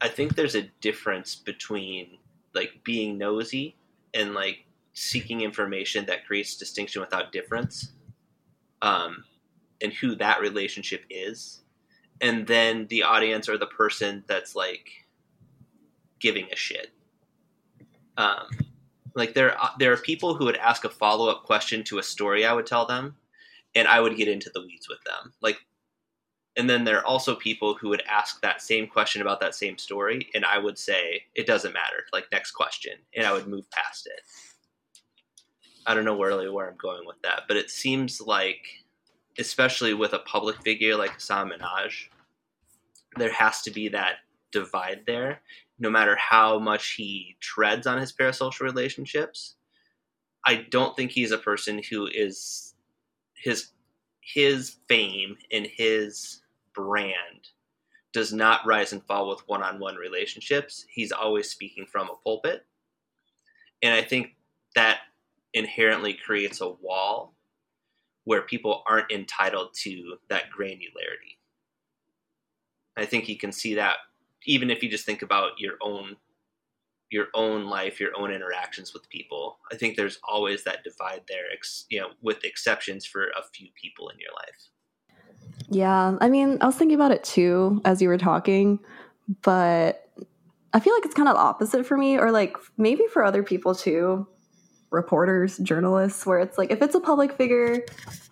[0.00, 2.18] I think there's a difference between
[2.54, 3.76] like being nosy
[4.14, 7.92] and like seeking information that creates distinction without difference
[8.82, 9.24] um,
[9.82, 11.62] and who that relationship is.
[12.20, 14.88] And then the audience or the person that's like
[16.18, 16.92] giving a shit.
[18.16, 18.48] Um,
[19.16, 22.46] like there uh, there are people who would ask a follow-up question to a story
[22.46, 23.16] i would tell them
[23.74, 25.32] and i would get into the weeds with them.
[25.40, 25.58] Like
[26.58, 29.78] and then there are also people who would ask that same question about that same
[29.78, 32.04] story and i would say it doesn't matter.
[32.12, 32.92] Like next question.
[33.16, 34.20] And i would move past it.
[35.86, 38.66] I don't know really where I'm going with that, but it seems like,
[39.38, 42.08] especially with a public figure like Hasan Minhaj,
[43.16, 44.16] there has to be that
[44.50, 45.40] divide there.
[45.78, 49.56] No matter how much he treads on his parasocial relationships,
[50.44, 52.74] I don't think he's a person who is
[53.34, 53.68] his
[54.20, 56.40] his fame and his
[56.74, 57.50] brand
[58.12, 60.86] does not rise and fall with one-on-one relationships.
[60.88, 62.64] He's always speaking from a pulpit.
[63.82, 64.34] And I think
[64.74, 65.00] that
[65.52, 67.34] inherently creates a wall
[68.24, 71.36] where people aren't entitled to that granularity.
[72.96, 73.96] I think you can see that
[74.44, 76.16] even if you just think about your own
[77.10, 79.58] your own life, your own interactions with people.
[79.70, 81.44] I think there's always that divide there,
[81.88, 84.70] you know, with exceptions for a few people in your life.
[85.68, 88.80] Yeah, I mean, I was thinking about it too as you were talking,
[89.42, 90.10] but
[90.72, 93.74] I feel like it's kind of opposite for me, or like maybe for other people
[93.74, 94.26] too
[94.90, 97.84] reporters, journalists, where it's like if it's a public figure,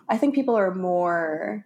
[0.09, 1.65] I think people are more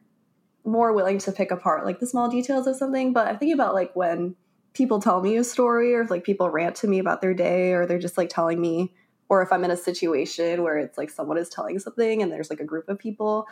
[0.70, 3.14] more willing to pick apart like the small details of something.
[3.14, 4.36] But I'm thinking about like when
[4.74, 7.74] people tell me a story or if like people rant to me about their day
[7.74, 8.94] or they're just like telling me
[9.28, 12.50] or if I'm in a situation where it's like someone is telling something and there's
[12.50, 13.48] like a group of people,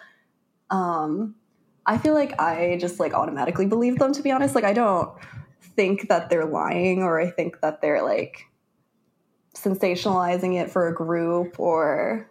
[0.69, 1.36] um,
[1.86, 4.56] I feel like I just like automatically believe them to be honest.
[4.56, 5.12] Like I don't
[5.75, 8.45] think that they're lying or I think that they're like
[9.56, 12.30] sensationalizing it for a group or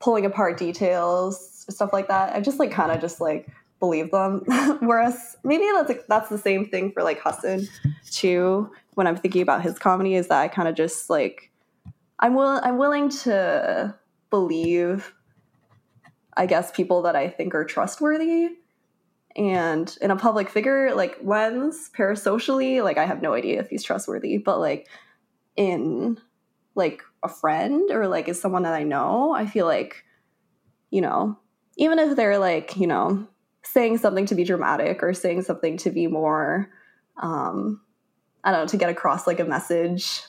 [0.00, 2.34] pulling apart details, stuff like that.
[2.34, 3.48] I just like kind of just like
[3.84, 4.42] believe them.
[4.80, 7.68] Whereas maybe that's like, that's the same thing for like Hasan
[8.10, 8.70] too.
[8.94, 11.50] When I'm thinking about his comedy, is that I kind of just like
[12.20, 13.94] I'm will I'm willing to
[14.30, 15.12] believe,
[16.36, 18.50] I guess, people that I think are trustworthy.
[19.36, 23.82] And in a public figure like Lens, parasocially, like I have no idea if he's
[23.82, 24.88] trustworthy, but like
[25.56, 26.18] in
[26.76, 30.04] like a friend or like is someone that I know, I feel like,
[30.90, 31.36] you know,
[31.76, 33.26] even if they're like, you know,
[33.64, 36.70] saying something to be dramatic or saying something to be more,
[37.16, 37.80] um,
[38.44, 40.20] I don't know, to get across like a message,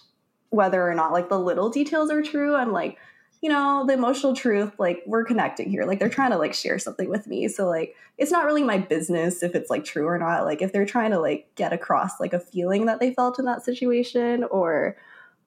[0.50, 2.98] whether or not like the little details are true, I'm like,
[3.42, 5.84] you know, the emotional truth, like we're connecting here.
[5.84, 7.48] Like they're trying to like share something with me.
[7.48, 10.46] So like it's not really my business if it's like true or not.
[10.46, 13.46] Like if they're trying to like get across like a feeling that they felt in
[13.46, 14.98] that situation or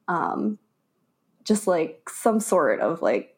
[0.06, 0.58] um
[1.44, 3.37] just like some sort of like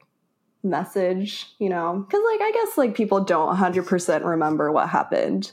[0.62, 2.04] message, you know?
[2.06, 5.52] Because, like, I guess like people don't 100% remember what happened.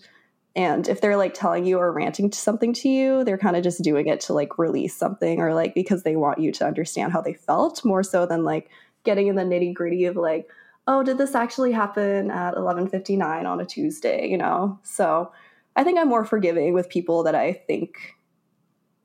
[0.55, 3.63] And if they're like telling you or ranting to something to you, they're kind of
[3.63, 7.13] just doing it to like release something or like because they want you to understand
[7.13, 8.69] how they felt more so than like
[9.03, 10.49] getting in the nitty gritty of like,
[10.87, 14.79] oh, did this actually happen at 11:59 on a Tuesday, you know?
[14.83, 15.31] So,
[15.75, 18.15] I think I'm more forgiving with people that I think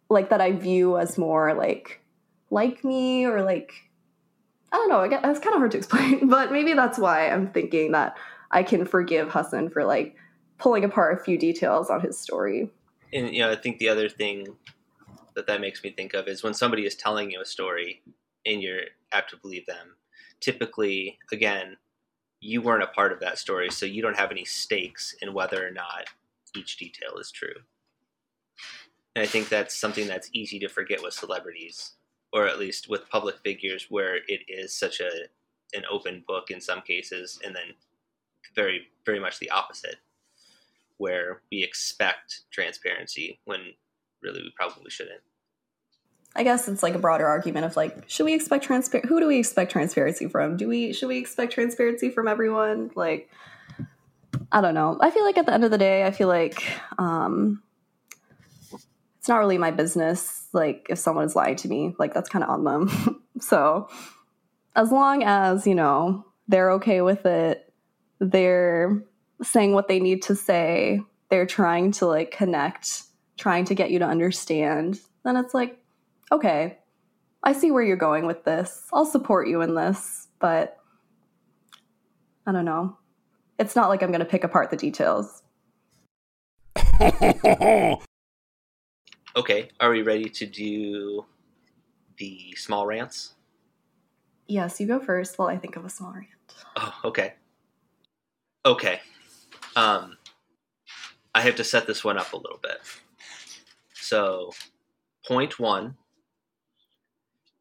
[0.08, 2.00] like that I view as more like
[2.50, 3.72] like me or like
[4.72, 5.00] I don't know.
[5.00, 8.16] I guess it's kind of hard to explain, but maybe that's why I'm thinking that
[8.50, 10.16] I can forgive Hasan for like
[10.58, 12.70] pulling apart a few details on his story.
[13.12, 14.46] And you know, I think the other thing
[15.34, 18.02] that that makes me think of is when somebody is telling you a story,
[18.44, 19.96] and you're apt to believe them.
[20.40, 21.76] Typically, again,
[22.40, 25.66] you weren't a part of that story, so you don't have any stakes in whether
[25.66, 26.08] or not
[26.56, 27.54] each detail is true.
[29.14, 31.92] And I think that's something that's easy to forget with celebrities,
[32.32, 35.10] or at least with public figures, where it is such a
[35.74, 37.74] an open book in some cases, and then
[38.54, 39.96] very very much the opposite,
[40.98, 43.60] where we expect transparency when
[44.22, 45.22] really we probably shouldn't.
[46.34, 49.08] I guess it's like a broader argument of like, should we expect transparency?
[49.08, 50.56] Who do we expect transparency from?
[50.56, 52.90] Do we should we expect transparency from everyone?
[52.94, 53.28] Like,
[54.50, 54.96] I don't know.
[55.00, 56.64] I feel like at the end of the day, I feel like
[56.98, 57.62] um,
[59.22, 60.48] it's not really my business.
[60.52, 63.22] Like, if someone is lying to me, like that's kind of on them.
[63.40, 63.88] so,
[64.74, 67.72] as long as you know they're okay with it,
[68.18, 69.00] they're
[69.40, 73.04] saying what they need to say, they're trying to like connect,
[73.38, 74.98] trying to get you to understand.
[75.22, 75.78] Then it's like
[76.32, 76.78] okay,
[77.44, 78.88] I see where you're going with this.
[78.92, 80.78] I'll support you in this, but
[82.44, 82.98] I don't know.
[83.60, 85.44] It's not like I'm going to pick apart the details.
[89.36, 91.24] okay, are we ready to do
[92.18, 93.34] the small rants?
[94.46, 96.28] Yes, you go first while I think of a small rant.
[96.76, 97.34] Oh, okay.
[98.64, 99.00] Okay.
[99.76, 100.16] Um,
[101.34, 102.78] I have to set this one up a little bit.
[103.94, 104.52] So,
[105.26, 105.96] point one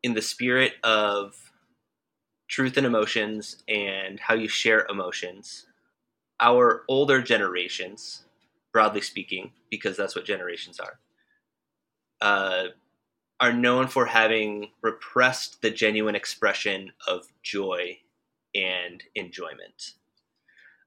[0.04, 1.52] in the spirit of
[2.48, 5.68] truth and emotions and how you share emotions,
[6.40, 8.26] our older generations,
[8.74, 11.00] broadly speaking, because that's what generations are,
[12.22, 12.66] uh,
[13.40, 17.98] are known for having repressed the genuine expression of joy
[18.54, 19.94] and enjoyment.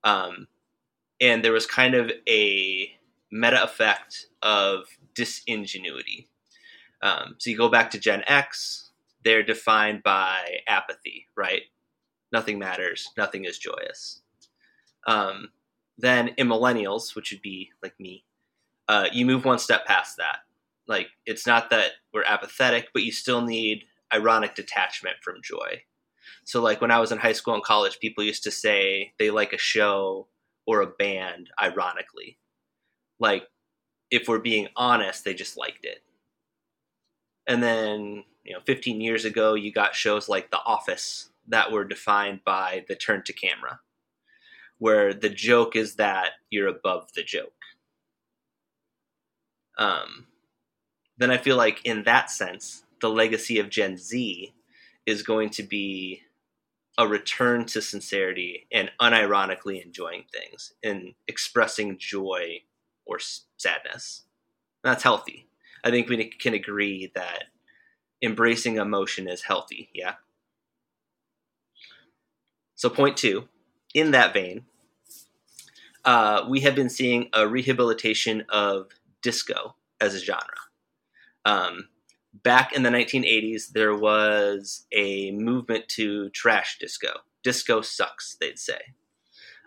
[0.05, 0.47] Um,
[1.21, 2.91] and there was kind of a
[3.33, 6.29] meta effect of disingenuity.
[7.03, 8.91] Um, so you go back to Gen X,
[9.25, 11.63] they're defined by apathy, right?
[12.33, 14.23] Nothing matters, nothing is joyous.
[15.07, 15.49] Um,
[15.99, 18.25] then in millennials, which would be like me,
[18.89, 20.39] uh, you move one step past that.
[20.87, 25.83] Like it's not that we're apathetic, but you still need ironic detachment from joy.
[26.45, 29.31] So like when I was in high school and college, people used to say they
[29.31, 30.29] like a show
[30.67, 32.39] or a band ironically.
[33.19, 33.45] Like
[34.11, 36.03] if we're being honest, they just liked it.
[37.47, 41.85] And then you know 15 years ago you got shows like the office that were
[41.85, 43.81] defined by the turn to camera
[44.79, 47.53] where the joke is that you're above the joke
[49.77, 50.27] um,
[51.19, 54.55] then i feel like in that sense the legacy of gen z
[55.07, 56.23] is going to be
[56.97, 62.61] a return to sincerity and unironically enjoying things and expressing joy
[63.07, 63.19] or
[63.57, 64.23] sadness
[64.83, 65.47] that's healthy
[65.85, 67.45] i think we can agree that
[68.25, 69.91] embracing emotion is healthy.
[69.95, 70.15] Yeah.
[72.75, 73.49] So, point two,
[73.95, 74.65] in that vein,
[76.05, 78.89] uh, we have been seeing a rehabilitation of
[79.23, 80.64] disco as a genre.
[81.45, 81.89] Um,
[82.43, 87.11] back in the 1980s, there was a movement to trash disco.
[87.43, 88.81] Disco sucks, they'd say.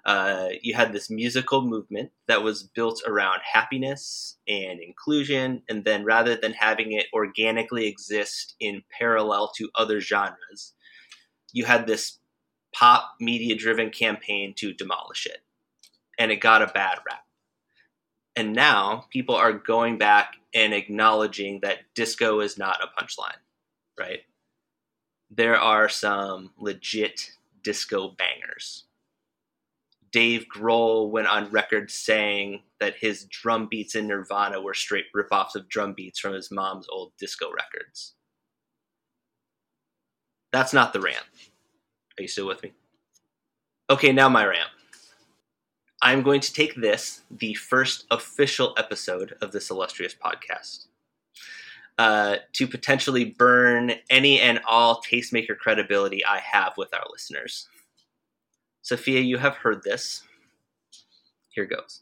[0.06, 6.06] Uh, you had this musical movement that was built around happiness and inclusion, and then
[6.06, 10.74] rather than having it organically exist in parallel to other genres,
[11.52, 12.20] you had this
[12.74, 15.40] pop media driven campaign to demolish it.
[16.18, 17.26] And it got a bad rap.
[18.36, 23.40] And now people are going back and acknowledging that disco is not a punchline,
[23.98, 24.20] right?
[25.30, 27.32] There are some legit
[27.64, 28.88] disco bangers
[30.12, 35.56] Dave Grohl went on record saying that his drum beats in Nirvana were straight ripoffs
[35.56, 38.16] of drum beats from his mom's old disco records.
[40.52, 41.26] That's not the rant.
[42.18, 42.72] Are you still with me?
[43.90, 44.70] Okay, now my rant.
[46.02, 50.88] I'm going to take this, the first official episode of this illustrious podcast,
[51.98, 57.68] uh, to potentially burn any and all tastemaker credibility I have with our listeners.
[58.84, 60.24] Sophia, you have heard this.
[61.50, 62.02] Here goes.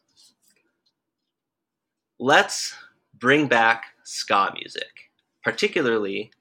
[2.19, 2.75] Let's
[3.17, 5.11] bring back ska music.
[5.41, 6.31] Particularly,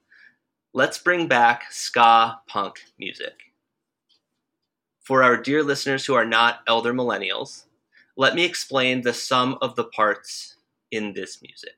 [0.73, 3.44] let's bring back ska punk music.
[5.05, 7.65] For our dear listeners who are not elder millennials,
[8.17, 10.57] let me explain the sum of the parts
[10.91, 11.77] in this music.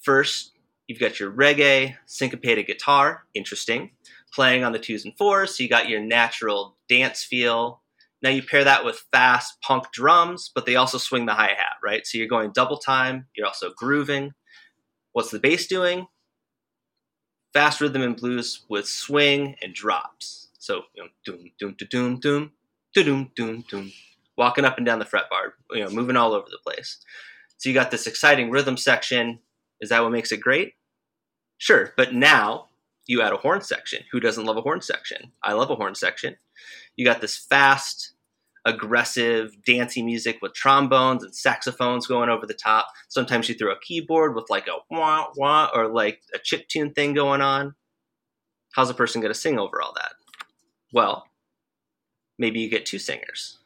[0.00, 0.52] First,
[0.86, 3.90] you've got your reggae, syncopated guitar, interesting
[4.32, 7.82] playing on the twos and fours, so you got your natural dance feel.
[8.22, 11.78] Now you pair that with fast punk drums, but they also swing the hi hat,
[11.82, 12.06] right?
[12.06, 14.32] So you're going double time, you're also grooving.
[15.12, 16.06] What's the bass doing?
[17.52, 20.49] fast rhythm and blues with swing and drops.
[20.60, 22.52] So you know, doom doom doom doom doom
[22.94, 23.92] doom doom doom,
[24.36, 26.98] walking up and down the fretboard, you know, moving all over the place.
[27.56, 29.40] So you got this exciting rhythm section.
[29.80, 30.74] Is that what makes it great?
[31.58, 32.68] Sure, but now
[33.06, 34.04] you add a horn section.
[34.12, 35.32] Who doesn't love a horn section?
[35.42, 36.36] I love a horn section.
[36.94, 38.12] You got this fast,
[38.66, 42.88] aggressive, dancey music with trombones and saxophones going over the top.
[43.08, 46.92] Sometimes you throw a keyboard with like a wah wah or like a chip tune
[46.92, 47.74] thing going on.
[48.74, 50.12] How's a person going to sing over all that?
[50.92, 51.26] Well,
[52.38, 53.58] maybe you get two singers.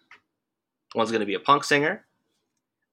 [0.94, 2.04] One's going to be a punk singer,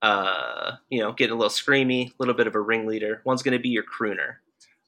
[0.00, 3.22] uh, you know, getting a little screamy, a little bit of a ringleader.
[3.24, 4.36] One's going to be your crooner.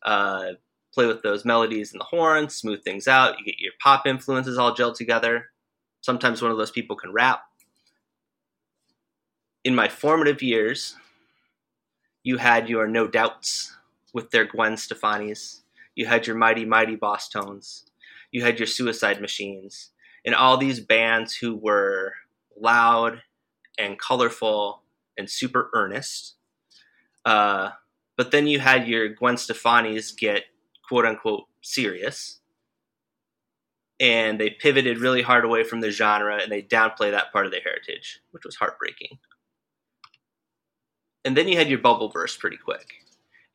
[0.05, 0.53] Uh,
[0.93, 3.39] play with those melodies and the horns, smooth things out.
[3.39, 5.47] You get your pop influences all gelled together.
[6.01, 7.43] Sometimes one of those people can rap.
[9.65, 10.97] In my formative years,
[12.23, 13.75] you had your No Doubts
[14.13, 15.63] with their Gwen Stefani's.
[15.95, 17.85] You had your Mighty Mighty Bosstones.
[18.35, 19.91] You had your Suicide Machines.
[20.25, 22.15] And all these bands who were
[22.61, 23.23] loud
[23.79, 24.83] and colorful
[25.17, 26.35] and super earnest.
[27.25, 27.71] Uh,
[28.17, 30.47] but then you had your Gwen Stefani's get
[30.89, 32.41] quote unquote serious.
[34.01, 37.53] And they pivoted really hard away from the genre and they downplay that part of
[37.53, 39.21] their heritage, which was heartbreaking.
[41.25, 42.95] And then you had your bubble burst pretty quick.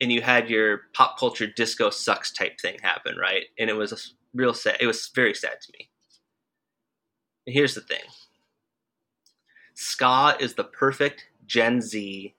[0.00, 3.44] And you had your pop culture disco sucks type thing happen, right?
[3.58, 4.76] And it was real sad.
[4.80, 5.88] It was very sad to me.
[7.46, 8.02] And here's the thing
[9.74, 12.34] ska is the perfect Gen Z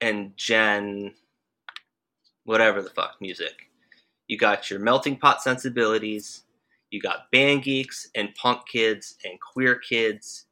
[0.00, 1.14] and Gen
[2.44, 3.70] whatever the fuck music.
[4.28, 6.42] You got your melting pot sensibilities,
[6.90, 10.46] you got band geeks and punk kids and queer kids.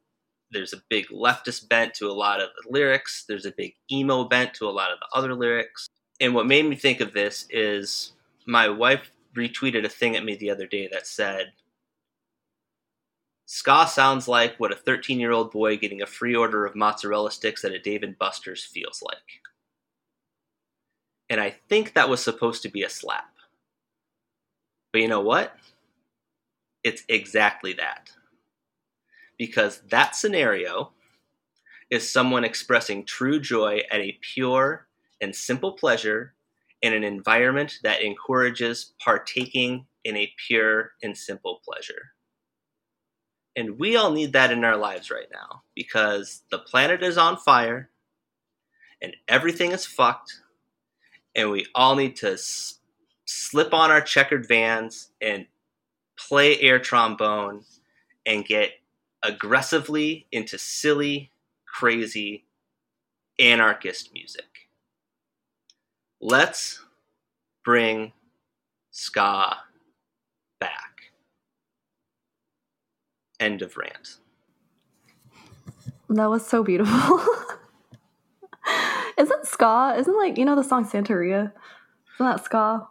[0.51, 3.25] There's a big leftist bent to a lot of the lyrics.
[3.27, 5.87] There's a big emo bent to a lot of the other lyrics.
[6.19, 8.13] And what made me think of this is
[8.45, 11.53] my wife retweeted a thing at me the other day that said,
[13.45, 17.31] Ska sounds like what a 13 year old boy getting a free order of mozzarella
[17.31, 19.41] sticks at a Dave and Buster's feels like.
[21.29, 23.33] And I think that was supposed to be a slap.
[24.91, 25.55] But you know what?
[26.83, 28.11] It's exactly that.
[29.37, 30.91] Because that scenario
[31.89, 34.87] is someone expressing true joy at a pure
[35.21, 36.33] and simple pleasure
[36.83, 42.13] in an environment that encourages partaking in a pure and simple pleasure.
[43.55, 47.37] And we all need that in our lives right now because the planet is on
[47.37, 47.89] fire
[49.01, 50.41] and everything is fucked.
[51.35, 52.79] And we all need to s-
[53.25, 55.47] slip on our checkered vans and
[56.17, 57.65] play air trombone
[58.25, 58.71] and get
[59.23, 61.31] aggressively into silly,
[61.65, 62.45] crazy,
[63.39, 64.52] anarchist music.
[66.23, 66.79] Let's
[67.65, 68.13] bring
[68.91, 69.57] ska
[70.57, 71.11] back.
[73.41, 74.19] End of rant.
[76.09, 77.19] That was so beautiful.
[79.17, 79.95] Isn't ska?
[79.97, 81.51] Isn't like you know the song Santeria?
[82.15, 82.87] Isn't that ska?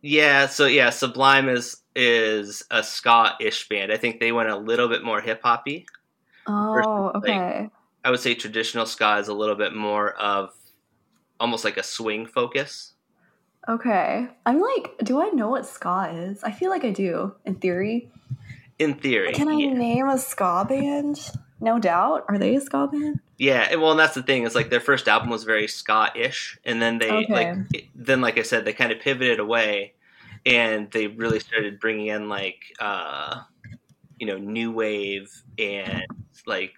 [0.00, 3.92] Yeah, so yeah, Sublime is is a ska-ish band.
[3.92, 5.86] I think they went a little bit more hip hoppy.
[6.48, 7.70] Oh, like- okay.
[8.04, 10.52] I would say traditional ska is a little bit more of
[11.42, 12.94] almost like a swing focus.
[13.68, 14.28] Okay.
[14.46, 16.42] I'm like, do I know what ska is?
[16.42, 18.10] I feel like I do in theory.
[18.78, 19.72] In theory, Can I yeah.
[19.74, 21.30] name a ska band?
[21.60, 22.24] No doubt.
[22.28, 23.20] Are they a ska band?
[23.38, 24.44] Yeah, well, and that's the thing.
[24.44, 27.32] Is like their first album was very ska-ish, and then they Okay.
[27.32, 29.94] like it- then like I said, they kind of pivoted away,
[30.46, 33.42] and they really started bringing in like uh,
[34.18, 36.04] you know new wave and
[36.46, 36.72] like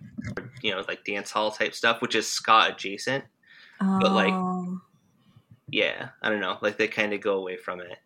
[0.62, 3.24] you know like dance hall type stuff, which is ska adjacent.
[3.80, 4.80] But, like, Oh.
[5.70, 6.58] Yeah, I don't know.
[6.60, 7.98] Like they kind of go away from it,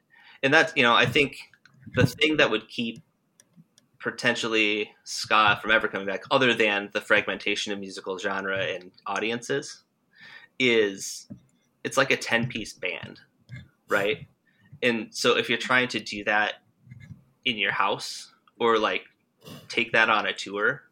[0.43, 1.37] and that's you know I think
[1.95, 3.03] the thing that would keep
[3.99, 9.83] potentially ska from ever coming back, other than the fragmentation of musical genre and audiences,
[10.59, 11.29] is
[11.85, 13.21] it's like a ten piece band,
[13.89, 14.27] right?
[14.83, 16.55] And so if you're trying to do that
[17.45, 19.03] in your house or like
[19.69, 20.85] take that on a tour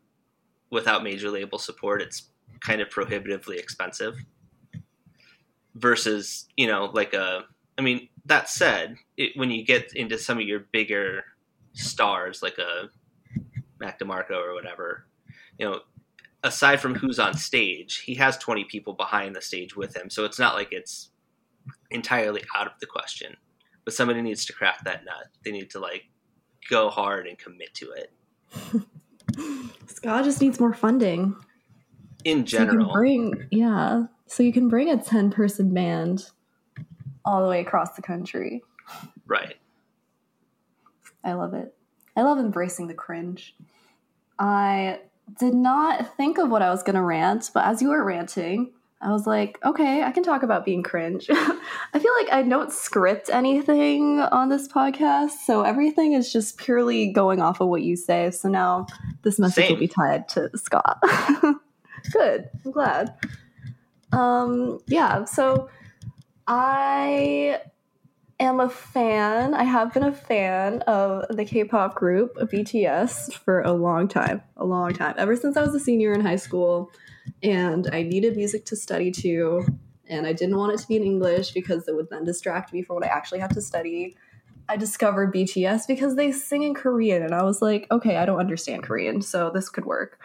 [0.70, 4.16] without major label support, it's kind of prohibitively expensive
[5.76, 7.44] versus you know like a
[7.78, 11.24] i mean that said it, when you get into some of your bigger
[11.72, 12.88] stars like a
[13.78, 15.06] mac demarco or whatever
[15.58, 15.80] you know
[16.46, 20.08] aside from who's on stage he has 20 people behind the stage with him.
[20.08, 21.10] So it's not like it's
[21.90, 23.36] entirely out of the question.
[23.84, 25.28] But somebody needs to crack that nut.
[25.44, 26.04] They need to like
[26.70, 28.12] go hard and commit to it.
[29.88, 31.36] Ska just needs more funding.
[32.24, 32.92] in So general.
[32.92, 34.04] bring, yeah.
[34.26, 36.30] So you can bring a 10 person band
[37.24, 38.62] all the way across the country.
[39.26, 39.56] Right.
[41.24, 41.74] I love it.
[42.16, 43.54] I love embracing the cringe.
[44.38, 45.00] I
[45.38, 48.72] did not think of what I was going to rant, but as you were ranting,
[49.02, 51.26] I was like, okay, I can talk about being cringe.
[51.30, 57.12] I feel like I don't script anything on this podcast, so everything is just purely
[57.12, 58.30] going off of what you say.
[58.30, 58.86] So now
[59.22, 59.72] this message Same.
[59.72, 60.98] will be tied to Scott.
[62.12, 62.48] Good.
[62.64, 63.14] I'm glad.
[64.12, 65.68] Um, yeah, so
[66.46, 67.60] I
[68.38, 69.54] am a fan.
[69.54, 74.64] I have been a fan of the K-pop group BTS for a long time, a
[74.64, 75.14] long time.
[75.18, 76.90] Ever since I was a senior in high school,
[77.42, 79.66] and I needed music to study to,
[80.08, 82.82] and I didn't want it to be in English because it would then distract me
[82.82, 84.16] from what I actually had to study.
[84.68, 88.38] I discovered BTS because they sing in Korean, and I was like, okay, I don't
[88.38, 90.20] understand Korean, so this could work.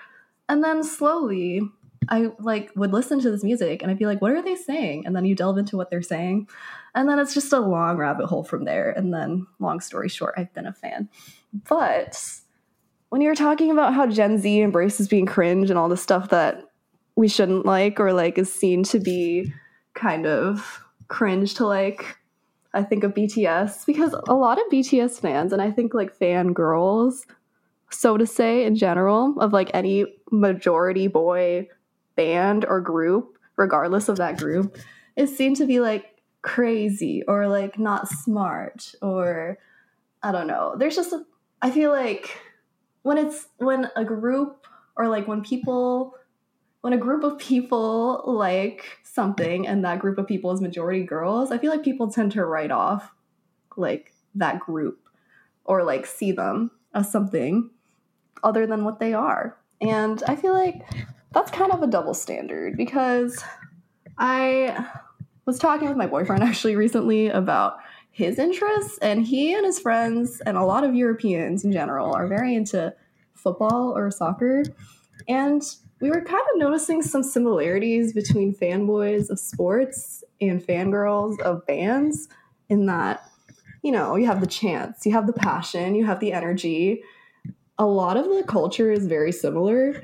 [0.50, 1.62] And then slowly,
[2.10, 5.06] I like would listen to this music, and I'd be like, what are they saying?
[5.06, 6.48] And then you delve into what they're saying,
[6.96, 8.92] and then it's just a long rabbit hole from there.
[8.92, 11.10] And then, long story short, I've been a fan.
[11.70, 12.22] But
[13.10, 16.64] when you're talking about how Gen Z embraces being cringe and all the stuff that
[17.16, 19.54] we shouldn't like or like is seen to be
[19.94, 22.18] kind of cringe to like,
[22.74, 27.26] I think of BTS because a lot of BTS fans and I think like fangirls,
[27.90, 31.68] so to say in general, of like any majority boy
[32.22, 34.78] band or group, regardless of that group,
[35.16, 36.06] is seen to be like
[36.42, 39.58] crazy or like not smart or
[40.24, 40.76] I don't know.
[40.78, 41.26] There's just a,
[41.62, 42.38] I feel like
[43.02, 46.16] when it's when a group or like when people
[46.82, 51.52] when a group of people like something and that group of people is majority girls,
[51.52, 53.12] I feel like people tend to write off
[53.78, 55.00] like that group
[55.66, 57.70] or like see them as something
[58.44, 59.58] other than what they are.
[59.80, 60.82] And I feel like
[61.34, 63.44] that's kind of a double standard because
[64.18, 64.86] I
[65.46, 67.78] was talking with my boyfriend actually recently about
[68.12, 72.28] his interests, and he and his friends, and a lot of Europeans in general, are
[72.28, 72.94] very into
[73.34, 74.64] football or soccer.
[75.30, 75.64] And
[76.02, 82.28] we were kind of noticing some similarities between fanboys of sports and fangirls of bands
[82.70, 83.24] in that,
[83.82, 87.04] you know, you have the chance, you have the passion, you have the energy.
[87.78, 90.04] A lot of the culture is very similar,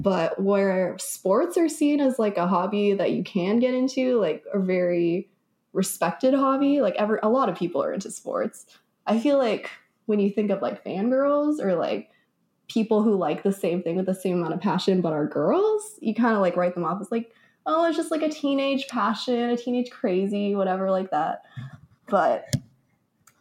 [0.00, 4.44] but where sports are seen as like a hobby that you can get into, like
[4.52, 5.28] a very
[5.72, 8.66] respected hobby, like ever a lot of people are into sports.
[9.06, 9.70] I feel like
[10.06, 12.10] when you think of like fangirls or like
[12.68, 15.98] people who like the same thing with the same amount of passion but are girls,
[16.00, 17.32] you kind of like write them off as like,
[17.66, 21.42] oh, it's just like a teenage passion, a teenage crazy, whatever like that.
[22.08, 22.54] But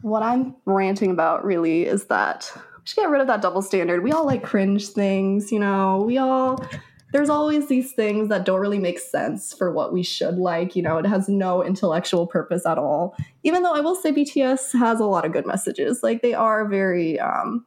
[0.01, 2.51] what I'm ranting about really is that
[2.81, 4.03] we should get rid of that double standard.
[4.03, 6.03] We all like cringe things, you know.
[6.05, 6.65] We all
[7.11, 10.75] there's always these things that don't really make sense for what we should like.
[10.75, 13.15] You know, it has no intellectual purpose at all.
[13.43, 16.01] Even though I will say BTS has a lot of good messages.
[16.03, 17.65] Like they are very um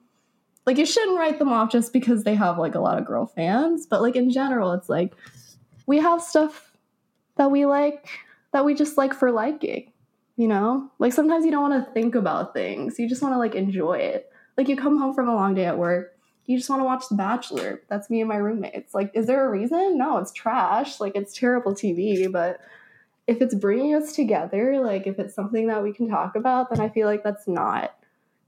[0.67, 3.27] like you shouldn't write them off just because they have like a lot of girl
[3.27, 5.13] fans, but like in general it's like
[5.87, 6.73] we have stuff
[7.37, 8.09] that we like
[8.53, 9.93] that we just like for liking,
[10.37, 10.91] you know?
[10.99, 12.99] Like sometimes you don't want to think about things.
[12.99, 14.31] You just want to like enjoy it.
[14.57, 16.15] Like you come home from a long day at work
[16.47, 17.83] you just want to watch The Bachelor.
[17.89, 18.95] That's me and my roommates.
[18.95, 19.97] Like, is there a reason?
[19.97, 21.01] No, it's trash.
[21.01, 22.31] Like, it's terrible TV.
[22.31, 22.61] But
[23.27, 26.81] if it's bringing us together, like, if it's something that we can talk about, then
[26.81, 27.97] I feel like that's not,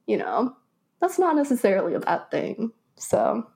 [0.06, 0.54] you know,
[1.00, 2.72] that's not necessarily a bad thing.
[2.96, 3.46] So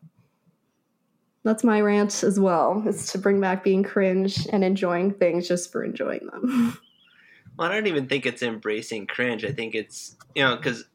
[1.44, 5.70] that's my rant as well, is to bring back being cringe and enjoying things just
[5.70, 6.78] for enjoying them.
[7.58, 9.44] Well, I don't even think it's embracing cringe.
[9.44, 10.86] I think it's you know because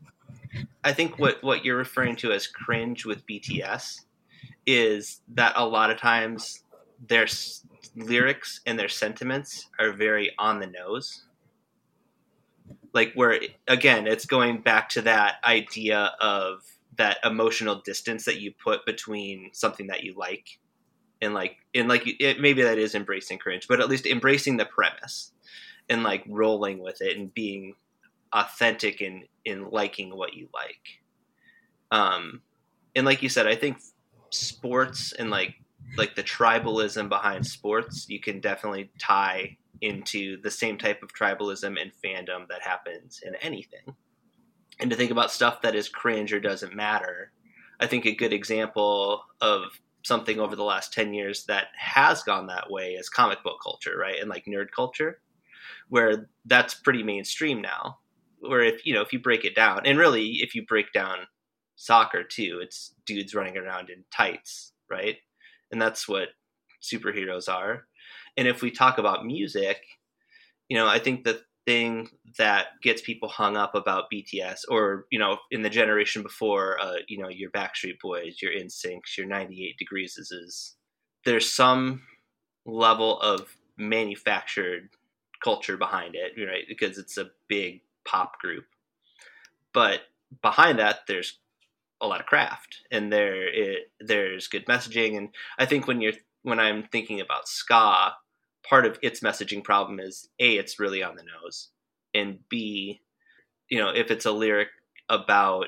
[0.83, 4.01] I think what what you're referring to as cringe with BTS
[4.65, 6.63] is that a lot of times
[7.07, 11.25] their s- lyrics and their sentiments are very on the nose.
[12.93, 16.63] Like where again, it's going back to that idea of
[16.97, 20.59] that emotional distance that you put between something that you like
[21.21, 24.65] and like and like it, maybe that is embracing cringe, but at least embracing the
[24.65, 25.31] premise
[25.89, 27.75] and like rolling with it and being
[28.35, 30.99] authentic in in liking what you like.
[31.91, 32.41] Um,
[32.95, 33.77] and like you said, I think
[34.29, 35.55] sports and like
[35.97, 41.79] like the tribalism behind sports, you can definitely tie into the same type of tribalism
[41.79, 43.95] and fandom that happens in anything.
[44.79, 47.31] And to think about stuff that is cringe or doesn't matter,
[47.79, 49.63] I think a good example of
[50.03, 53.97] something over the last 10 years that has gone that way is comic book culture,
[53.97, 54.19] right?
[54.19, 55.19] And like nerd culture,
[55.89, 57.99] where that's pretty mainstream now
[58.39, 61.19] where if you know if you break it down and really if you break down
[61.75, 65.17] soccer too it's dudes running around in tights right
[65.71, 66.29] and that's what
[66.81, 67.85] superheroes are
[68.37, 69.81] and if we talk about music
[70.69, 72.07] you know i think the thing
[72.37, 76.97] that gets people hung up about BTS, or you know, in the generation before, uh,
[77.07, 80.75] you know, your Backstreet Boys, your NSYNCs, your 98 Degrees is
[81.25, 82.03] there's some
[82.65, 84.89] level of manufactured
[85.43, 86.65] culture behind it, right?
[86.67, 88.65] Because it's a big pop group,
[89.73, 90.01] but
[90.41, 91.39] behind that, there's
[92.01, 96.13] a lot of craft, and there it, there's good messaging, and I think when you're
[96.43, 98.13] when I'm thinking about ska,
[98.67, 101.69] part of its messaging problem is a it's really on the nose.
[102.13, 103.01] And b
[103.69, 104.69] you know if it's a lyric
[105.09, 105.67] about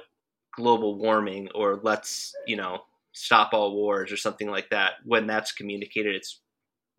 [0.56, 2.80] global warming or let's you know
[3.14, 6.40] stop all wars or something like that when that's communicated it's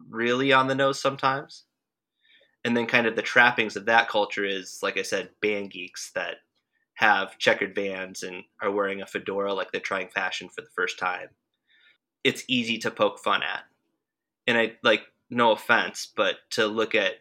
[0.09, 1.65] really on the nose sometimes
[2.65, 6.11] and then kind of the trappings of that culture is like i said band geeks
[6.13, 6.37] that
[6.95, 10.99] have checkered vans and are wearing a fedora like they're trying fashion for the first
[10.99, 11.29] time
[12.25, 13.63] it's easy to poke fun at
[14.47, 17.15] and i like no offense, but to look at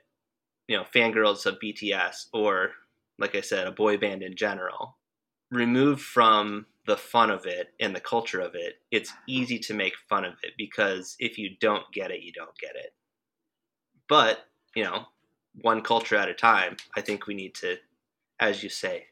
[0.67, 2.71] you know fangirls of BTS or
[3.19, 4.97] like I said, a boy band in general,
[5.49, 9.93] removed from the fun of it and the culture of it, it's easy to make
[10.07, 12.93] fun of it because if you don't get it, you don't get it.
[14.07, 15.07] But, you know,
[15.61, 17.77] one culture at a time, I think we need to,
[18.39, 19.07] as you say,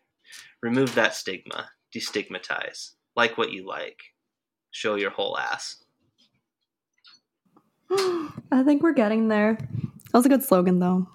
[0.62, 4.00] remove that stigma, destigmatize, like what you like,
[4.72, 5.84] show your whole ass.
[7.90, 9.56] I think we're getting there.
[9.56, 11.08] That was a good slogan, though.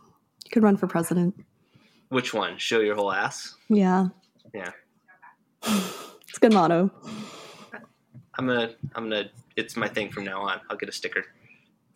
[0.44, 1.34] You could run for president.
[2.08, 2.58] Which one?
[2.58, 3.54] Show your whole ass?
[3.68, 4.08] Yeah.
[4.52, 4.70] Yeah.
[5.62, 6.90] It's a good motto.
[8.38, 10.60] I'm gonna, I'm gonna, it's my thing from now on.
[10.70, 11.24] I'll get a sticker.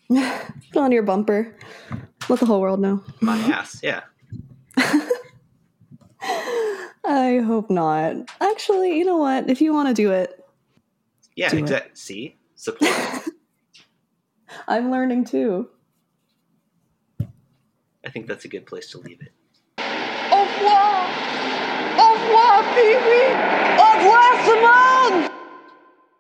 [0.09, 1.57] Put on your bumper.
[2.29, 3.03] Let the whole world know.
[3.21, 4.03] My ass, yeah.
[7.07, 8.17] I hope not.
[8.41, 9.51] Actually, you know what?
[9.51, 10.45] If you want to do it,
[11.37, 11.91] Yeah, exactly.
[11.95, 12.37] See?
[12.57, 12.91] Support.
[14.69, 15.69] I'm learning too.
[17.21, 19.33] I think that's a good place to leave it.
[19.79, 21.09] Au revoir
[21.99, 23.35] Au revoir, Phoebe
[23.81, 25.31] Au revoir, Simone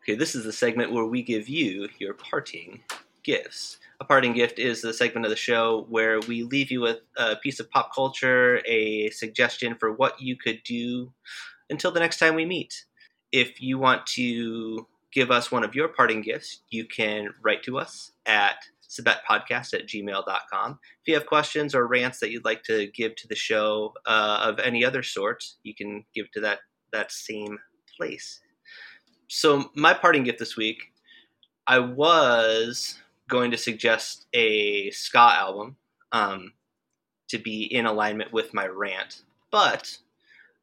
[0.02, 2.82] Okay, this is the segment where we give you your parting
[3.24, 3.78] gifts.
[4.00, 7.36] A parting gift is the segment of the show where we leave you with a
[7.36, 11.12] piece of pop culture, a suggestion for what you could do
[11.70, 12.84] until the next time we meet.
[13.32, 17.78] If you want to give us one of your parting gifts, you can write to
[17.78, 18.56] us at
[18.88, 20.78] sabetpodcast at gmail.com.
[21.00, 24.40] If you have questions or rants that you'd like to give to the show uh,
[24.42, 26.60] of any other sort, you can give to that,
[26.92, 27.58] that same
[27.96, 28.40] place.
[29.28, 30.92] So, my parting gift this week,
[31.66, 35.76] I was going to suggest a ska album
[36.12, 36.52] um,
[37.28, 39.98] to be in alignment with my rant, but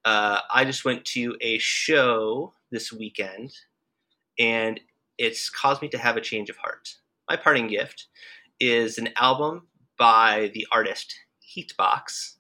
[0.05, 3.53] uh, I just went to a show this weekend
[4.39, 4.80] and
[5.18, 6.95] it's caused me to have a change of heart.
[7.30, 8.07] My parting gift
[8.59, 11.16] is an album by the artist
[11.55, 12.36] Heatbox.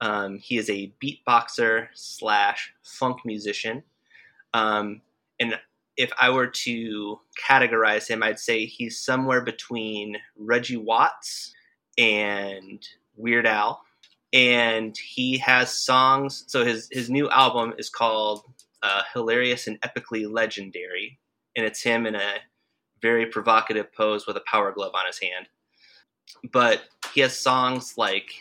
[0.00, 3.82] Um, he is a beatboxer slash funk musician.
[4.54, 5.02] Um,
[5.38, 5.58] and
[6.00, 11.52] if I were to categorize him, I'd say he's somewhere between Reggie Watts
[11.98, 12.82] and
[13.16, 13.82] Weird Al.
[14.32, 16.44] And he has songs.
[16.46, 18.44] So his, his new album is called
[18.82, 21.18] uh, Hilarious and Epically Legendary.
[21.54, 22.36] And it's him in a
[23.02, 25.48] very provocative pose with a power glove on his hand.
[26.50, 26.80] But
[27.12, 28.32] he has songs like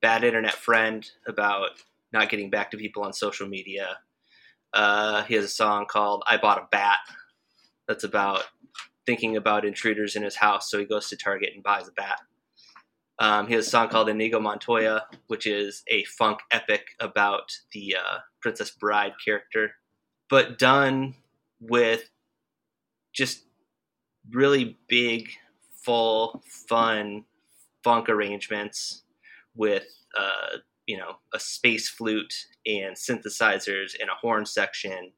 [0.00, 1.70] Bad Internet Friend about
[2.14, 3.98] not getting back to people on social media.
[4.72, 6.98] Uh, he has a song called I Bought a Bat
[7.86, 8.44] that's about
[9.06, 12.20] thinking about intruders in his house, so he goes to Target and buys a bat.
[13.18, 17.96] Um, he has a song called Inigo Montoya, which is a funk epic about the
[17.96, 19.72] uh, Princess Bride character,
[20.28, 21.14] but done
[21.58, 22.10] with
[23.12, 23.44] just
[24.30, 25.30] really big,
[25.82, 27.24] full, fun
[27.82, 29.04] funk arrangements
[29.56, 30.58] with uh,
[30.88, 32.34] you know a space flute
[32.66, 35.12] and synthesizers and a horn section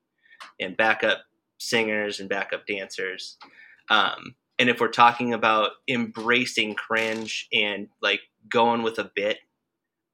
[0.59, 1.21] and backup
[1.59, 3.39] singers and backup dancers.
[3.89, 9.39] Um, and if we're talking about embracing cringe and like going with a bit,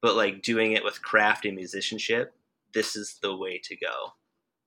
[0.01, 2.33] but like doing it with craft and musicianship,
[2.73, 4.13] this is the way to go.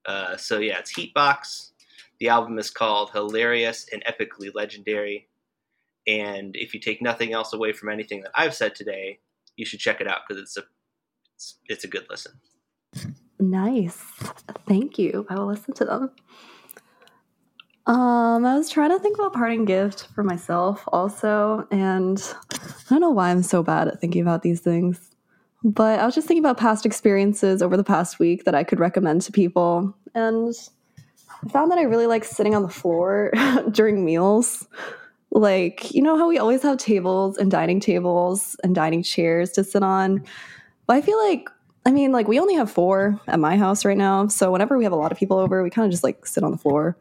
[0.06, 1.70] Uh, so yeah, it's Heatbox.
[2.18, 5.28] The album is called Hilarious and Epically Legendary.
[6.06, 9.20] And if you take nothing else away from anything that I've said today,
[9.56, 10.64] you should check it out because it's a
[11.40, 12.32] it's, it's a good listen.
[13.38, 13.96] Nice.
[14.68, 15.26] Thank you.
[15.30, 16.10] I will listen to them.
[17.86, 22.22] Um, I was trying to think about parting gift for myself also, and
[22.52, 25.10] I don't know why I'm so bad at thinking about these things.
[25.64, 28.78] But I was just thinking about past experiences over the past week that I could
[28.78, 30.54] recommend to people, and
[31.42, 33.32] I found that I really like sitting on the floor
[33.70, 34.68] during meals.
[35.30, 39.64] Like, you know how we always have tables and dining tables and dining chairs to
[39.64, 40.22] sit on?
[40.90, 41.48] But I feel like,
[41.86, 44.26] I mean, like we only have four at my house right now.
[44.26, 46.42] So whenever we have a lot of people over, we kind of just like sit
[46.42, 46.98] on the floor.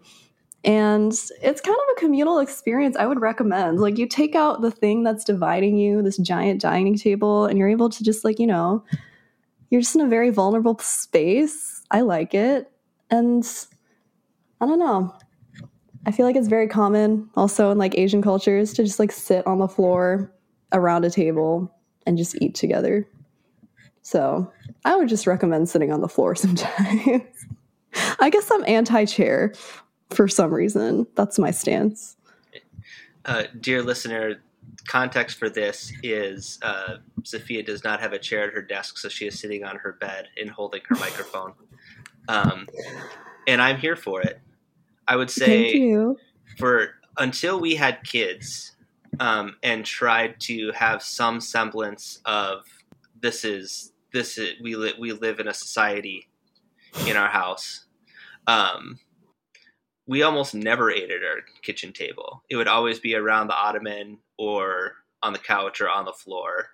[0.64, 3.80] And it's kind of a communal experience I would recommend.
[3.80, 7.68] Like you take out the thing that's dividing you, this giant dining table, and you're
[7.68, 8.84] able to just like, you know,
[9.72, 11.82] you're just in a very vulnerable space.
[11.90, 12.72] I like it.
[13.10, 13.44] And
[14.62, 15.16] I don't know.
[16.06, 19.48] I feel like it's very common also in like Asian cultures to just like sit
[19.48, 20.32] on the floor
[20.74, 21.76] around a table
[22.06, 23.08] and just eat together.
[24.10, 24.52] So
[24.86, 27.22] I would just recommend sitting on the floor sometimes.
[28.20, 29.54] I guess I'm anti chair
[30.10, 31.06] for some reason.
[31.14, 32.18] That's my stance.
[33.26, 34.42] Uh, dear listener,
[34.88, 39.10] context for this is uh, Sophia does not have a chair at her desk, so
[39.10, 41.54] she is sitting on her bed and holding her microphone.
[42.28, 42.68] Um,
[43.48, 44.42] and I'm here for it.
[45.08, 45.94] I would say
[46.58, 48.76] for until we had kids
[49.20, 52.64] um, and tried to have some semblance of
[53.22, 56.28] this is this is we li- we live in a society
[57.08, 57.86] in our house.
[58.48, 59.00] Um,
[60.08, 62.44] we almost never ate at our kitchen table.
[62.50, 66.70] It would always be around the ottoman or on the couch or on the floor.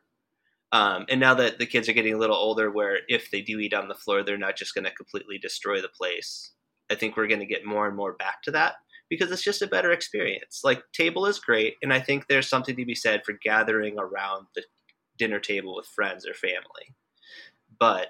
[0.71, 3.59] Um, and now that the kids are getting a little older, where if they do
[3.59, 6.53] eat on the floor, they're not just going to completely destroy the place.
[6.89, 8.75] I think we're going to get more and more back to that
[9.09, 10.61] because it's just a better experience.
[10.63, 14.47] Like table is great, and I think there's something to be said for gathering around
[14.55, 14.63] the
[15.17, 16.95] dinner table with friends or family.
[17.79, 18.07] But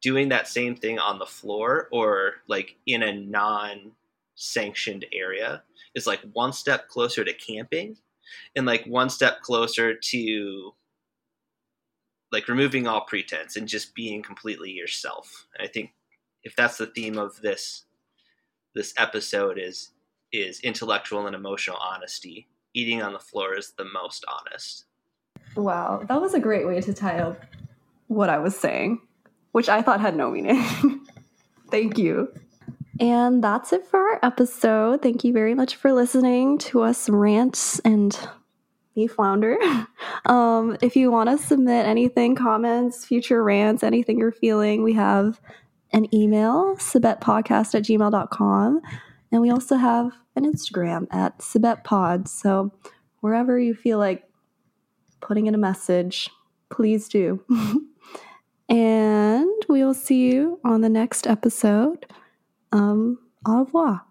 [0.00, 3.92] doing that same thing on the floor or like in a non
[4.34, 5.62] sanctioned area
[5.94, 7.96] is like one step closer to camping
[8.54, 10.74] and like one step closer to
[12.30, 15.46] like removing all pretense and just being completely yourself.
[15.58, 15.92] And I think
[16.44, 17.84] if that's the theme of this
[18.74, 19.90] this episode is
[20.32, 22.48] is intellectual and emotional honesty.
[22.74, 24.84] Eating on the floor is the most honest.
[25.56, 27.42] Wow, that was a great way to tie up
[28.08, 29.00] what I was saying,
[29.52, 30.64] which I thought had no meaning.
[31.70, 32.32] Thank you.
[33.00, 35.02] And that's it for our episode.
[35.02, 38.18] Thank you very much for listening to us rant and
[38.96, 39.56] me flounder.
[40.26, 45.40] Um, if you want to submit anything, comments, future rants, anything you're feeling, we have
[45.92, 48.80] an email, sabetpodcast at gmail.com.
[49.32, 52.28] And we also have an Instagram at sabetpod.
[52.28, 52.72] So
[53.20, 54.24] wherever you feel like
[55.20, 56.28] putting in a message,
[56.70, 57.42] please do.
[58.68, 62.06] and we will see you on the next episode.
[62.72, 64.04] Um, au revoir.